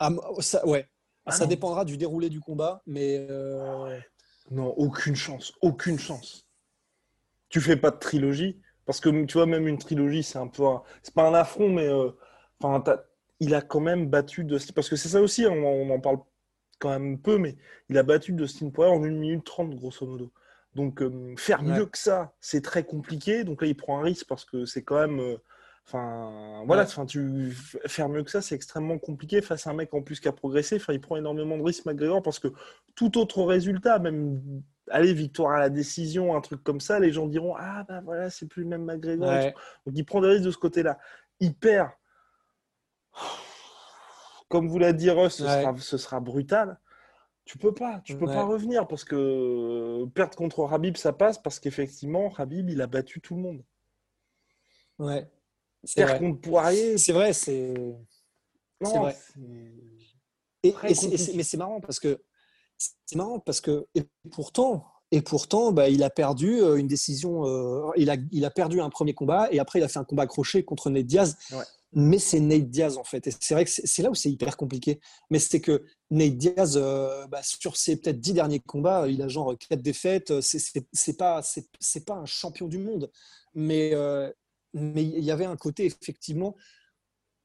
ah, 0.00 0.10
ça, 0.40 0.66
ouais, 0.66 0.88
Ah 1.26 1.32
ça 1.32 1.44
non. 1.44 1.48
dépendra 1.50 1.84
du 1.84 1.96
déroulé 1.96 2.28
du 2.28 2.40
combat. 2.40 2.82
Mais 2.86 3.26
euh, 3.30 3.98
Non, 4.50 4.74
aucune 4.76 5.16
chance, 5.16 5.54
aucune 5.62 5.98
chance. 5.98 6.46
Tu 7.48 7.60
fais 7.60 7.76
pas 7.76 7.90
de 7.90 7.98
trilogie, 7.98 8.60
parce 8.84 9.00
que 9.00 9.24
tu 9.24 9.34
vois, 9.34 9.46
même 9.46 9.66
une 9.68 9.78
trilogie, 9.78 10.22
c'est 10.22 10.38
un 10.38 10.48
peu 10.48 10.66
un... 10.66 10.82
C'est 11.02 11.14
pas 11.14 11.28
un 11.28 11.34
affront, 11.34 11.70
mais 11.70 11.86
euh, 11.88 12.10
enfin, 12.60 12.82
il 13.40 13.54
a 13.54 13.62
quand 13.62 13.80
même 13.80 14.08
battu 14.08 14.44
Dustin. 14.44 14.72
Parce 14.74 14.88
que 14.88 14.96
c'est 14.96 15.08
ça 15.08 15.20
aussi, 15.22 15.46
on, 15.46 15.52
on 15.66 15.90
en 15.90 16.00
parle 16.00 16.18
quand 16.78 16.90
même 16.90 17.20
peu, 17.20 17.38
mais 17.38 17.56
il 17.88 17.98
a 17.98 18.02
battu 18.02 18.32
Dustin 18.32 18.70
Poirier 18.70 18.92
en 18.94 19.02
1 19.04 19.10
minute 19.10 19.44
30, 19.44 19.74
grosso 19.76 20.06
modo. 20.06 20.32
Donc, 20.74 21.02
euh, 21.02 21.34
faire 21.38 21.62
Ouais. 21.62 21.64
mieux 21.64 21.86
que 21.86 21.98
ça, 21.98 22.34
c'est 22.40 22.62
très 22.62 22.84
compliqué. 22.84 23.44
Donc 23.44 23.62
là, 23.62 23.68
il 23.68 23.76
prend 23.76 23.98
un 24.00 24.02
risque 24.02 24.26
parce 24.28 24.44
que 24.44 24.66
c'est 24.66 24.82
quand 24.84 24.98
même. 25.00 25.20
euh, 25.20 25.38
Enfin, 25.90 26.64
voilà, 26.66 26.82
enfin, 26.82 27.06
tu 27.06 27.50
faire 27.86 28.10
mieux 28.10 28.22
que 28.22 28.30
ça, 28.30 28.42
c'est 28.42 28.54
extrêmement 28.54 28.98
compliqué 28.98 29.40
face 29.40 29.66
à 29.66 29.70
un 29.70 29.72
mec 29.72 29.94
en 29.94 30.02
plus 30.02 30.20
qui 30.20 30.28
a 30.28 30.32
progressé. 30.32 30.76
Enfin, 30.76 30.92
il 30.92 31.00
prend 31.00 31.16
énormément 31.16 31.56
de 31.56 31.62
risques, 31.62 31.86
McGregor, 31.86 32.20
parce 32.22 32.38
que 32.38 32.48
tout 32.94 33.16
autre 33.16 33.42
résultat, 33.42 33.98
même 33.98 34.62
allez, 34.90 35.14
victoire 35.14 35.52
à 35.52 35.60
la 35.60 35.70
décision, 35.70 36.36
un 36.36 36.42
truc 36.42 36.62
comme 36.62 36.80
ça, 36.80 37.00
les 37.00 37.10
gens 37.10 37.26
diront 37.26 37.54
Ah, 37.56 37.84
bah 37.88 38.02
voilà, 38.04 38.28
c'est 38.28 38.46
plus 38.46 38.64
le 38.64 38.68
même 38.68 38.84
McGregor. 38.84 39.28
ouais. 39.30 39.54
Donc, 39.86 39.96
il 39.96 40.04
prend 40.04 40.20
des 40.20 40.28
risques 40.28 40.44
de 40.44 40.50
ce 40.50 40.58
côté-là. 40.58 40.98
Il 41.40 41.54
perd. 41.54 41.88
Comme 44.50 44.68
vous 44.68 44.78
l'a 44.78 44.92
dit 44.92 45.08
Russ, 45.10 45.36
ce, 45.36 45.42
Ouais. 45.44 45.62
sera, 45.62 45.74
ce 45.78 45.96
sera 45.96 46.20
brutal. 46.20 46.78
Tu 47.46 47.56
peux 47.56 47.72
pas, 47.72 48.02
tu 48.04 48.14
peux 48.18 48.26
Ouais. 48.26 48.34
pas 48.34 48.44
revenir 48.44 48.86
parce 48.86 49.04
que 49.04 49.16
euh, 49.16 50.06
perdre 50.06 50.36
contre 50.36 50.70
Habib, 50.70 50.98
ça 50.98 51.14
passe 51.14 51.38
parce 51.38 51.58
qu'effectivement, 51.60 52.30
Habib, 52.36 52.68
il 52.68 52.82
a 52.82 52.86
battu 52.86 53.22
tout 53.22 53.36
le 53.36 53.40
monde. 53.40 53.62
ouais. 54.98 55.26
C'est 55.84 56.18
contre 56.18 56.40
Poirier, 56.40 56.98
C'est 56.98 57.12
vrai, 57.12 57.32
c'est. 57.32 57.74
non, 58.80 58.90
c'est 58.90 58.98
vrai. 58.98 59.16
Et, 60.62 60.74
mais 61.34 61.42
c'est 61.44 61.56
marrant 61.56 61.80
parce 61.80 62.00
que 62.00 62.20
c'est 63.06 63.16
marrant 63.16 63.38
parce 63.38 63.60
que 63.60 63.86
et 63.94 64.02
pourtant 64.30 64.86
et 65.10 65.22
pourtant 65.22 65.72
bah, 65.72 65.88
il 65.88 66.02
a 66.02 66.10
perdu 66.10 66.60
euh, 66.60 66.76
une 66.76 66.86
décision. 66.86 67.46
Euh, 67.46 67.90
il, 67.96 68.10
a, 68.10 68.16
il 68.32 68.44
a 68.44 68.50
perdu 68.50 68.80
un 68.80 68.90
premier 68.90 69.14
combat 69.14 69.48
et 69.52 69.58
après 69.58 69.78
il 69.78 69.82
a 69.82 69.88
fait 69.88 69.98
un 69.98 70.04
combat 70.04 70.24
accroché 70.24 70.64
contre 70.64 70.90
Nate 70.90 71.06
Diaz. 71.06 71.36
Mais 71.94 72.18
c'est 72.18 72.40
Nate 72.40 72.68
Diaz 72.68 72.98
en 72.98 73.04
fait. 73.04 73.26
Et 73.28 73.30
c'est 73.40 73.54
vrai 73.54 73.64
que 73.64 73.70
c'est 73.70 74.02
là 74.02 74.10
où 74.10 74.14
c'est 74.14 74.30
hyper 74.30 74.56
compliqué. 74.56 75.00
Mais 75.30 75.38
c'est 75.38 75.60
que 75.60 75.86
Nate 76.10 76.36
Diaz, 76.36 76.76
euh, 76.76 77.26
bah, 77.28 77.40
sur 77.42 77.76
ses 77.76 77.96
peut-être 77.96 78.20
dix 78.20 78.34
derniers 78.34 78.60
combats, 78.60 79.08
il 79.08 79.22
a 79.22 79.28
genre 79.28 79.56
quatre 79.56 79.80
défaites. 79.80 80.40
C'est 80.42 81.16
pas, 81.16 81.40
c'est 81.42 82.04
pas 82.04 82.14
un 82.14 82.26
champion 82.26 82.66
du 82.66 82.78
monde. 82.78 83.10
Mais, 83.54 83.94
mais 84.74 85.02
il 85.02 85.24
y 85.24 85.30
avait 85.30 85.44
un 85.44 85.56
côté 85.56 85.86
effectivement 85.86 86.56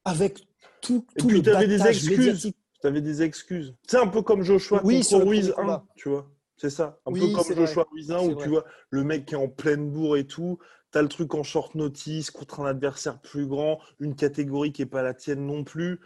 avec 0.05 0.39
tout, 0.81 1.05
tout 1.17 1.29
le 1.29 1.41
des 1.41 1.87
excuses. 1.87 2.53
Tu 2.81 2.87
avais 2.87 3.01
des 3.01 3.21
excuses. 3.21 3.75
C'est 3.87 3.97
un 3.97 4.07
peu 4.07 4.21
comme 4.21 4.43
Joshua 4.43 4.81
oui, 4.83 4.99
contre 4.99 5.25
Ruiz 5.25 5.53
1, 5.57 5.85
tu 5.95 6.09
vois. 6.09 6.29
C'est 6.57 6.69
ça. 6.69 6.99
Un 7.05 7.13
peu 7.13 7.31
comme 7.31 7.55
Joshua 7.55 7.87
Ruiz 7.91 8.11
1 8.11 8.19
où 8.19 8.35
tu 8.35 8.49
vois 8.49 8.65
le 8.89 9.03
mec 9.03 9.25
qui 9.25 9.35
est 9.35 9.37
en 9.37 9.47
pleine 9.47 9.89
bourre 9.89 10.17
et 10.17 10.27
tout. 10.27 10.59
Tu 10.91 10.97
as 10.97 11.01
le 11.01 11.07
truc 11.07 11.33
en 11.33 11.43
short 11.43 11.75
notice 11.75 12.29
contre 12.29 12.59
un 12.59 12.65
adversaire 12.65 13.19
plus 13.19 13.47
grand, 13.47 13.79
une 13.99 14.15
catégorie 14.15 14.71
qui 14.71 14.81
n'est 14.81 14.89
pas 14.89 15.01
la 15.01 15.13
tienne 15.13 15.45
non 15.45 15.63
plus. 15.63 15.99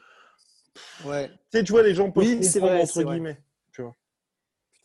Ouais. 1.03 1.29
Tu 1.51 1.57
sais, 1.57 1.63
tu 1.63 1.71
vois, 1.71 1.83
les 1.83 1.95
gens 1.95 2.11
peuvent 2.11 2.23
oui, 2.23 2.39
comprendre 2.39 2.81
entre 2.81 3.03
guillemets. 3.03 3.41
Tu 3.71 3.81
vois. 3.81 3.95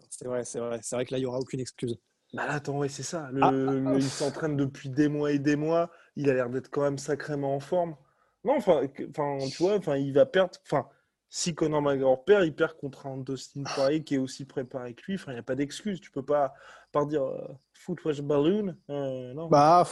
C'est 0.09 0.27
vrai, 0.27 0.45
c'est 0.45 0.59
vrai. 0.59 0.81
C'est 0.83 0.97
vrai 0.97 1.05
que 1.05 1.12
là, 1.12 1.18
il 1.18 1.23
n'y 1.23 1.27
aura 1.27 1.38
aucune 1.38 1.61
excuse. 1.61 1.99
Bah 2.33 2.47
là, 2.47 2.55
attends, 2.55 2.79
ouais, 2.79 2.88
c'est 2.88 3.03
ça. 3.03 3.29
Ah, 3.42 3.51
le, 3.51 3.85
ah, 3.87 3.95
il 3.97 4.03
s'entraîne 4.03 4.57
depuis 4.57 4.88
des 4.88 5.09
mois 5.09 5.33
et 5.33 5.38
des 5.38 5.57
mois. 5.57 5.90
Il 6.16 6.29
a 6.31 6.35
l'air 6.35 6.51
d'être 6.51 6.68
quand 6.70 6.83
même 6.83 6.98
sacrément 6.98 7.55
en 7.55 7.61
forme. 7.61 7.96
Non, 8.44 8.57
enfin, 8.57 8.83
tu 8.94 9.62
vois, 9.62 9.77
enfin, 9.77 9.96
il 9.96 10.12
va 10.12 10.27
perdre. 10.27 10.53
Enfin, 10.64 10.88
si 11.29 11.55
Conor 11.55 11.81
McGregor 11.81 12.25
perd, 12.25 12.44
il 12.44 12.55
perd 12.55 12.75
contre 12.75 13.07
un 13.07 13.18
Dustin 13.18 13.62
Poirier 13.62 14.03
qui 14.05 14.16
est 14.16 14.18
aussi 14.18 14.44
préparé 14.44 14.94
que 14.94 15.03
lui. 15.07 15.14
Enfin, 15.14 15.33
il 15.33 15.37
n'y 15.37 15.40
a 15.40 15.44
pas 15.44 15.55
d'excuse. 15.55 16.01
Tu 16.01 16.11
peux 16.11 16.25
pas, 16.25 16.53
par 16.90 17.07
dire 17.07 17.22
euh, 17.22 17.48
footwash 17.72 18.20
balloon. 18.20 18.77
Euh, 18.90 19.33
non. 19.33 19.48
Bah, 19.48 19.88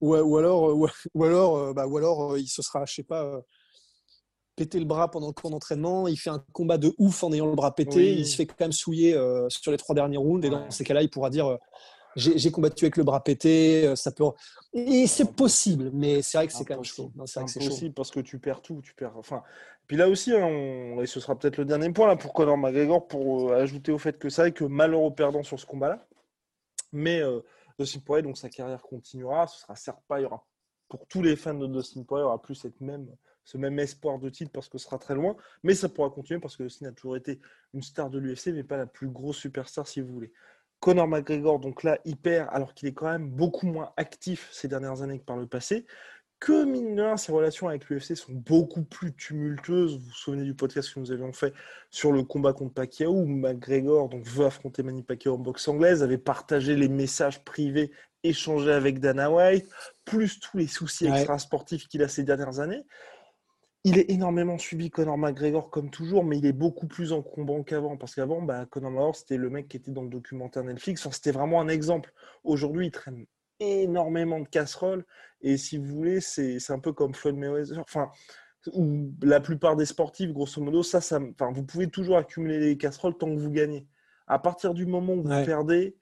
ou, 0.00 0.16
ou, 0.16 0.36
alors, 0.38 0.74
ou, 1.14 1.24
alors, 1.24 1.56
euh, 1.58 1.72
bah, 1.74 1.86
ou 1.86 1.98
alors, 1.98 2.38
il 2.38 2.46
se 2.46 2.62
sera, 2.62 2.86
je 2.86 2.94
sais 2.94 3.02
pas, 3.02 3.42
péter 4.56 4.78
le 4.78 4.86
bras 4.86 5.10
pendant 5.10 5.26
le 5.26 5.32
cours 5.32 5.50
d'entraînement. 5.50 6.08
Il 6.08 6.16
fait 6.16 6.30
un 6.30 6.42
combat 6.52 6.78
de 6.78 6.94
ouf 6.98 7.22
en 7.22 7.32
ayant 7.32 7.46
le 7.46 7.56
bras 7.56 7.74
pété. 7.74 8.14
Il 8.14 8.26
se 8.26 8.36
fait 8.36 8.46
quand 8.46 8.60
même 8.60 8.72
souiller 8.72 9.12
sur 9.48 9.72
les 9.72 9.76
trois 9.76 9.94
derniers 9.94 10.16
rounds. 10.16 10.46
Et 10.46 10.50
dans 10.50 10.70
ces 10.70 10.84
cas-là, 10.84 11.02
il 11.02 11.10
pourra 11.10 11.30
dire 11.30 11.58
j'ai 12.18 12.50
combattu 12.50 12.84
avec 12.84 12.96
le 12.96 13.04
bras 13.04 13.22
pété, 13.22 13.86
euh, 13.86 13.96
ça 13.96 14.12
peut. 14.12 14.24
Et 14.72 15.06
c'est 15.06 15.32
possible, 15.34 15.90
mais 15.92 16.22
c'est 16.22 16.38
vrai 16.38 16.46
que 16.46 16.52
c'est 16.52 16.64
quand 16.64 16.74
même 16.74 16.84
chaud. 16.84 17.12
C'est 17.26 17.42
possible 17.64 17.94
parce 17.94 18.10
que 18.10 18.20
tu 18.20 18.38
perds 18.38 18.62
tout, 18.62 18.80
tu 18.82 18.94
perds. 18.94 19.16
Enfin, 19.16 19.42
puis 19.86 19.96
là 19.96 20.08
aussi, 20.08 20.32
hein, 20.32 21.00
et 21.00 21.06
ce 21.06 21.20
sera 21.20 21.38
peut-être 21.38 21.56
le 21.56 21.64
dernier 21.64 21.90
point 21.90 22.06
là 22.06 22.16
pour 22.16 22.32
Conor 22.32 22.58
McGregor 22.58 23.06
pour 23.06 23.50
euh, 23.50 23.62
ajouter 23.62 23.92
au 23.92 23.98
fait 23.98 24.18
que 24.18 24.28
ça 24.28 24.48
et 24.48 24.52
que 24.52 24.64
malheureux 24.64 25.14
perdant 25.14 25.42
sur 25.42 25.58
ce 25.58 25.66
combat-là. 25.66 26.06
Mais 26.92 27.20
euh, 27.20 27.40
Dustin 27.78 28.00
Poirier, 28.00 28.22
donc 28.22 28.36
sa 28.36 28.48
carrière 28.48 28.82
continuera. 28.82 29.46
Ce 29.46 29.60
sera 29.60 29.76
certes 29.76 30.02
pas, 30.08 30.20
y 30.20 30.24
aura 30.24 30.44
pour 30.88 31.06
tous 31.06 31.22
les 31.22 31.36
fans 31.36 31.54
de 31.54 31.66
Dustin 31.66 32.02
Poirier, 32.02 32.24
il 32.24 32.26
y 32.26 32.28
aura 32.28 32.42
plus 32.42 32.54
cette 32.54 32.80
même 32.80 33.08
ce 33.48 33.56
même 33.56 33.78
espoir 33.78 34.18
de 34.18 34.28
titre 34.28 34.52
parce 34.52 34.68
que 34.68 34.76
ce 34.76 34.84
sera 34.84 34.98
très 34.98 35.14
loin, 35.14 35.34
mais 35.62 35.74
ça 35.74 35.88
pourra 35.88 36.10
continuer 36.10 36.38
parce 36.38 36.54
que 36.54 36.64
Dustin 36.64 36.88
a 36.88 36.92
toujours 36.92 37.16
été 37.16 37.40
une 37.72 37.80
star 37.80 38.10
de 38.10 38.18
l'UFC, 38.18 38.48
mais 38.48 38.62
pas 38.62 38.76
la 38.76 38.84
plus 38.84 39.08
grosse 39.08 39.38
superstar 39.38 39.88
si 39.88 40.02
vous 40.02 40.12
voulez. 40.12 40.34
Conor 40.88 41.06
McGregor, 41.06 41.58
donc 41.58 41.82
là, 41.82 41.98
hyper, 42.06 42.50
alors 42.50 42.72
qu'il 42.72 42.88
est 42.88 42.94
quand 42.94 43.10
même 43.10 43.28
beaucoup 43.28 43.66
moins 43.66 43.92
actif 43.98 44.48
ces 44.52 44.68
dernières 44.68 45.02
années 45.02 45.18
que 45.18 45.24
par 45.24 45.36
le 45.36 45.46
passé, 45.46 45.84
que 46.40 46.64
mine 46.64 46.94
de 46.94 47.02
rien, 47.02 47.18
ses 47.18 47.30
relations 47.30 47.68
avec 47.68 47.90
l'UFC 47.90 48.16
sont 48.16 48.32
beaucoup 48.32 48.84
plus 48.84 49.12
tumultueuses. 49.12 49.98
Vous 49.98 50.06
vous 50.06 50.12
souvenez 50.12 50.44
du 50.44 50.54
podcast 50.54 50.94
que 50.94 50.98
nous 50.98 51.12
avions 51.12 51.30
fait 51.34 51.52
sur 51.90 52.10
le 52.10 52.22
combat 52.22 52.54
contre 52.54 52.72
Pacquiao, 52.72 53.12
où 53.12 53.26
McGregor 53.26 54.08
donc, 54.08 54.24
veut 54.24 54.46
affronter 54.46 54.82
Manny 54.82 55.02
Pacquiao 55.02 55.34
en 55.34 55.38
boxe 55.38 55.68
anglaise, 55.68 56.02
avait 56.02 56.16
partagé 56.16 56.74
les 56.74 56.88
messages 56.88 57.44
privés 57.44 57.90
échangés 58.22 58.72
avec 58.72 58.98
Dana 58.98 59.30
White, 59.30 59.68
plus 60.06 60.40
tous 60.40 60.56
les 60.56 60.68
soucis 60.68 61.06
extra-sportifs 61.06 61.86
qu'il 61.88 62.02
a 62.02 62.08
ces 62.08 62.22
dernières 62.22 62.60
années. 62.60 62.86
Il 63.84 63.98
est 63.98 64.10
énormément 64.10 64.58
suivi 64.58 64.90
Conor 64.90 65.16
McGregor 65.16 65.70
comme 65.70 65.90
toujours, 65.90 66.24
mais 66.24 66.38
il 66.38 66.46
est 66.46 66.52
beaucoup 66.52 66.86
plus 66.88 67.12
encombrant 67.12 67.62
qu'avant. 67.62 67.96
Parce 67.96 68.14
qu'avant, 68.14 68.42
bah, 68.42 68.66
Conor 68.66 68.90
McGregor, 68.90 69.16
c'était 69.16 69.36
le 69.36 69.50
mec 69.50 69.68
qui 69.68 69.76
était 69.76 69.92
dans 69.92 70.02
le 70.02 70.10
documentaire 70.10 70.64
Netflix. 70.64 71.08
c'était 71.10 71.32
vraiment 71.32 71.60
un 71.60 71.68
exemple. 71.68 72.12
Aujourd'hui, 72.44 72.86
il 72.86 72.90
traîne 72.90 73.26
énormément 73.60 74.40
de 74.40 74.48
casseroles. 74.48 75.04
Et 75.40 75.56
si 75.56 75.78
vous 75.78 75.86
voulez, 75.86 76.20
c'est 76.20 76.70
un 76.70 76.78
peu 76.78 76.92
comme 76.92 77.14
Floyd 77.14 77.36
Mayweather. 77.36 77.78
Enfin, 77.78 78.10
ou 78.72 79.12
la 79.22 79.40
plupart 79.40 79.76
des 79.76 79.86
sportifs, 79.86 80.32
grosso 80.32 80.60
modo, 80.60 80.82
ça, 80.82 81.00
ça 81.00 81.20
enfin, 81.20 81.52
vous 81.52 81.64
pouvez 81.64 81.88
toujours 81.88 82.16
accumuler 82.16 82.58
les 82.58 82.76
casseroles 82.76 83.16
tant 83.16 83.34
que 83.34 83.40
vous 83.40 83.50
gagnez. 83.50 83.86
À 84.26 84.38
partir 84.38 84.74
du 84.74 84.86
moment 84.86 85.14
où 85.14 85.22
vous 85.22 85.44
perdez, 85.44 85.96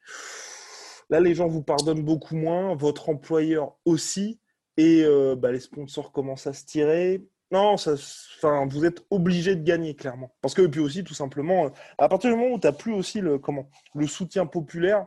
là, 1.11 1.21
les 1.21 1.35
gens 1.35 1.49
vous 1.49 1.63
pardonnent 1.63 2.03
beaucoup 2.03 2.37
moins, 2.37 2.75
votre 2.75 3.09
employeur 3.09 3.77
aussi, 3.85 4.41
et 4.77 5.05
euh, 5.05 5.37
bah, 5.37 5.53
les 5.53 5.61
sponsors 5.61 6.13
commencent 6.13 6.47
à 6.47 6.53
se 6.53 6.65
tirer. 6.65 7.25
Non, 7.53 7.77
ça, 7.77 7.93
enfin, 7.93 8.67
vous 8.67 8.85
êtes 8.85 9.05
obligé 9.11 9.55
de 9.55 9.63
gagner, 9.63 9.95
clairement. 9.95 10.35
Parce 10.41 10.55
que, 10.55 10.63
et 10.63 10.69
puis 10.69 10.81
aussi, 10.81 11.05
tout 11.05 11.15
simplement, 11.15 11.67
euh, 11.67 11.71
à 11.99 12.09
partir 12.09 12.31
du 12.31 12.37
moment 12.37 12.55
où 12.55 12.59
tu 12.59 12.67
n'as 12.67 12.73
plus 12.73 12.93
aussi 12.93 13.21
le, 13.21 13.39
comment, 13.39 13.71
le 13.95 14.07
soutien 14.07 14.47
populaire, 14.47 15.07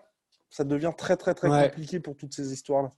ça 0.50 0.64
devient 0.64 0.94
très, 0.98 1.18
très, 1.18 1.34
très 1.34 1.50
compliqué 1.50 2.00
pour 2.00 2.16
toutes 2.16 2.34
ces 2.34 2.54
histoires-là. 2.54 2.94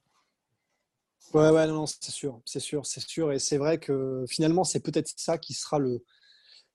Ouais, 1.33 1.49
ouais, 1.49 1.67
non, 1.67 1.85
c'est 1.85 2.11
sûr, 2.11 2.41
c'est 2.45 2.59
sûr, 2.59 2.85
c'est 2.85 3.01
sûr. 3.01 3.31
Et 3.31 3.39
c'est 3.39 3.57
vrai 3.57 3.79
que 3.79 4.25
finalement, 4.27 4.63
c'est 4.63 4.79
peut-être 4.79 5.11
ça 5.15 5.37
qui 5.37 5.53
sera 5.53 5.79
le. 5.79 6.03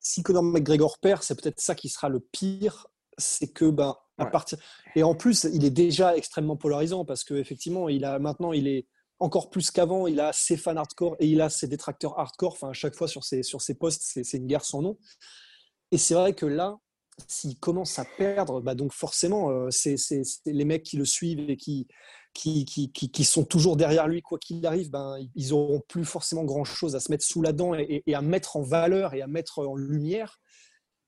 Si 0.00 0.22
Conor 0.22 0.42
McGregor 0.42 0.98
perd, 0.98 1.22
c'est 1.22 1.40
peut-être 1.40 1.60
ça 1.60 1.74
qui 1.74 1.88
sera 1.88 2.08
le 2.08 2.20
pire. 2.20 2.86
C'est 3.18 3.48
que, 3.48 3.70
ben, 3.70 3.96
à 4.18 4.26
partir. 4.26 4.58
Et 4.94 5.02
en 5.02 5.14
plus, 5.14 5.44
il 5.44 5.64
est 5.64 5.70
déjà 5.70 6.16
extrêmement 6.16 6.56
polarisant 6.56 7.04
parce 7.04 7.24
qu'effectivement, 7.24 7.88
il 7.88 8.04
a 8.04 8.18
maintenant, 8.18 8.52
il 8.52 8.68
est 8.68 8.86
encore 9.18 9.50
plus 9.50 9.70
qu'avant, 9.70 10.06
il 10.06 10.20
a 10.20 10.32
ses 10.32 10.56
fans 10.56 10.76
hardcore 10.76 11.16
et 11.20 11.26
il 11.26 11.40
a 11.40 11.48
ses 11.48 11.68
détracteurs 11.68 12.18
hardcore. 12.18 12.52
Enfin, 12.52 12.70
à 12.70 12.72
chaque 12.74 12.94
fois 12.94 13.08
sur 13.08 13.24
ses, 13.24 13.42
sur 13.42 13.60
ses 13.62 13.74
posts, 13.74 14.02
c'est 14.04 14.36
une 14.36 14.46
guerre 14.46 14.64
sans 14.64 14.82
nom. 14.82 14.98
Et 15.92 15.98
c'est 15.98 16.14
vrai 16.14 16.34
que 16.34 16.46
là, 16.46 16.78
s'il 17.28 17.58
commence 17.58 17.98
à 17.98 18.04
perdre, 18.04 18.60
bah 18.60 18.74
donc 18.74 18.92
forcément, 18.92 19.50
euh, 19.50 19.70
c'est 19.70 19.96
les 20.44 20.64
mecs 20.64 20.82
qui 20.82 20.96
le 20.96 21.04
suivent 21.04 21.48
et 21.48 21.56
qui, 21.56 21.86
qui, 22.34 22.66
qui, 22.66 23.24
sont 23.24 23.44
toujours 23.44 23.76
derrière 23.76 24.06
lui, 24.06 24.20
quoi 24.20 24.38
qu'il 24.38 24.66
arrive, 24.66 24.90
ben, 24.90 25.16
ils 25.34 25.50
n'auront 25.50 25.80
plus 25.88 26.04
forcément 26.04 26.44
grand-chose 26.44 26.94
à 26.94 27.00
se 27.00 27.10
mettre 27.10 27.24
sous 27.24 27.40
la 27.40 27.52
dent 27.52 27.72
et, 27.74 28.02
à 28.12 28.20
mettre 28.20 28.56
en 28.56 28.62
valeur 28.62 29.14
et 29.14 29.22
à 29.22 29.26
mettre 29.26 29.60
en 29.60 29.74
lumière. 29.74 30.38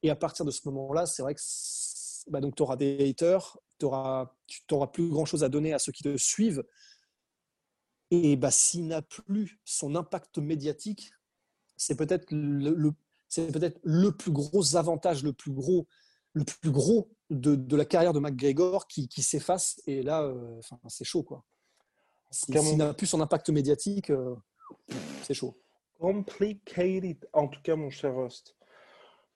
Et 0.03 0.11
à 0.11 0.17
partir 0.17 0.47
de 0.47 0.51
ce 0.51 0.61
moment-là, 0.67 1.05
c'est 1.05 1.23
vrai 1.23 1.35
que 1.35 1.41
bah 2.29 2.41
tu 2.41 2.63
auras 2.63 2.77
des 2.77 3.09
haters, 3.09 3.59
tu 3.79 3.87
n'auras 3.87 4.87
plus 4.93 5.09
grand-chose 5.09 5.45
à 5.45 5.49
donner 5.49 5.75
à 5.75 5.79
ceux 5.79 5.93
qui 5.93 6.03
te 6.03 6.17
suivent. 6.17 6.65
Et 8.11 8.37
bah, 8.37 8.51
s'il 8.51 8.87
n'a 8.87 9.03
plus 9.03 9.61
son 9.65 9.95
impact 9.95 10.39
médiatique, 10.39 11.13
c'est 11.77 11.97
peut-être 11.97 12.27
le, 12.31 12.91
c'est 13.29 13.53
peut-être 13.53 13.79
le 13.85 14.11
plus 14.11 14.33
gros 14.33 14.77
avantage, 14.77 15.23
le 15.23 15.33
plus 15.33 15.53
gros, 15.53 15.87
le 16.33 16.45
plus 16.45 16.71
gros 16.71 17.11
de, 17.31 17.55
de 17.55 17.77
la 17.77 17.85
carrière 17.85 18.13
de 18.13 18.21
McGregor 18.21 18.87
qui, 18.87 19.09
qui 19.09 19.23
s'efface. 19.23 19.81
Et 19.87 20.03
là, 20.03 20.23
euh, 20.23 20.61
c'est 20.89 21.05
chaud. 21.05 21.23
quoi. 21.23 21.45
S'il 22.31 22.77
n'a 22.77 22.95
plus 22.95 23.07
son 23.07 23.21
impact 23.21 23.51
médiatique, 23.51 24.11
euh, 24.11 24.35
c'est 25.23 25.35
chaud. 25.35 25.57
Complicated, 25.99 27.29
en 27.33 27.49
tout 27.49 27.61
cas, 27.63 27.77
mon 27.77 27.91
cher 27.91 28.17
Rust. 28.17 28.55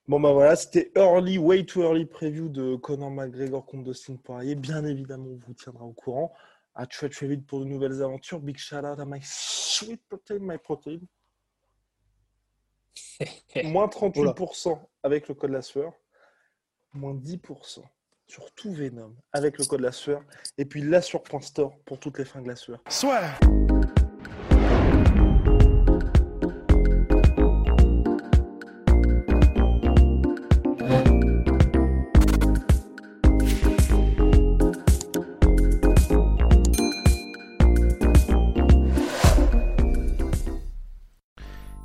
Bon, 0.08 0.18
bah 0.18 0.32
voilà, 0.32 0.56
c'était 0.56 0.90
early, 0.96 1.38
way 1.38 1.64
too 1.64 1.82
early 1.82 2.06
preview 2.06 2.48
de 2.48 2.76
Conor 2.76 3.10
McGregor 3.10 3.64
contre 3.64 3.84
Dustin 3.84 4.16
Poirier. 4.16 4.56
Bien 4.56 4.84
évidemment, 4.84 5.28
on 5.30 5.36
vous 5.36 5.54
tiendra 5.54 5.84
au 5.84 5.92
courant 5.92 6.32
à 6.74 6.86
très 6.86 7.08
très 7.08 7.26
vite 7.26 7.46
pour 7.46 7.60
de 7.60 7.64
nouvelles 7.64 8.02
aventures. 8.02 8.40
Big 8.40 8.56
shout 8.56 8.76
out 8.76 8.98
à 8.98 9.04
my 9.04 9.20
sweet 9.22 10.02
protein, 10.08 10.38
my 10.40 10.58
protein. 10.58 11.00
Moins 13.64 13.86
38% 13.86 14.78
avec 15.02 15.28
le 15.28 15.34
code 15.34 15.50
la 15.50 15.62
sueur. 15.62 15.92
Moins 16.94 17.14
10% 17.14 17.82
sur 18.26 18.50
tout 18.52 18.72
Venom 18.72 19.14
avec 19.32 19.58
le 19.58 19.64
code 19.64 19.80
la 19.80 19.92
sueur. 19.92 20.22
Et 20.58 20.64
puis 20.64 20.82
la 20.82 21.02
sueur.store 21.02 21.78
pour 21.84 21.98
toutes 21.98 22.18
les 22.18 22.24
fins 22.24 22.42
de 22.42 22.48
la 22.48 22.56
sueur. 22.56 22.82
Soit. 22.88 23.22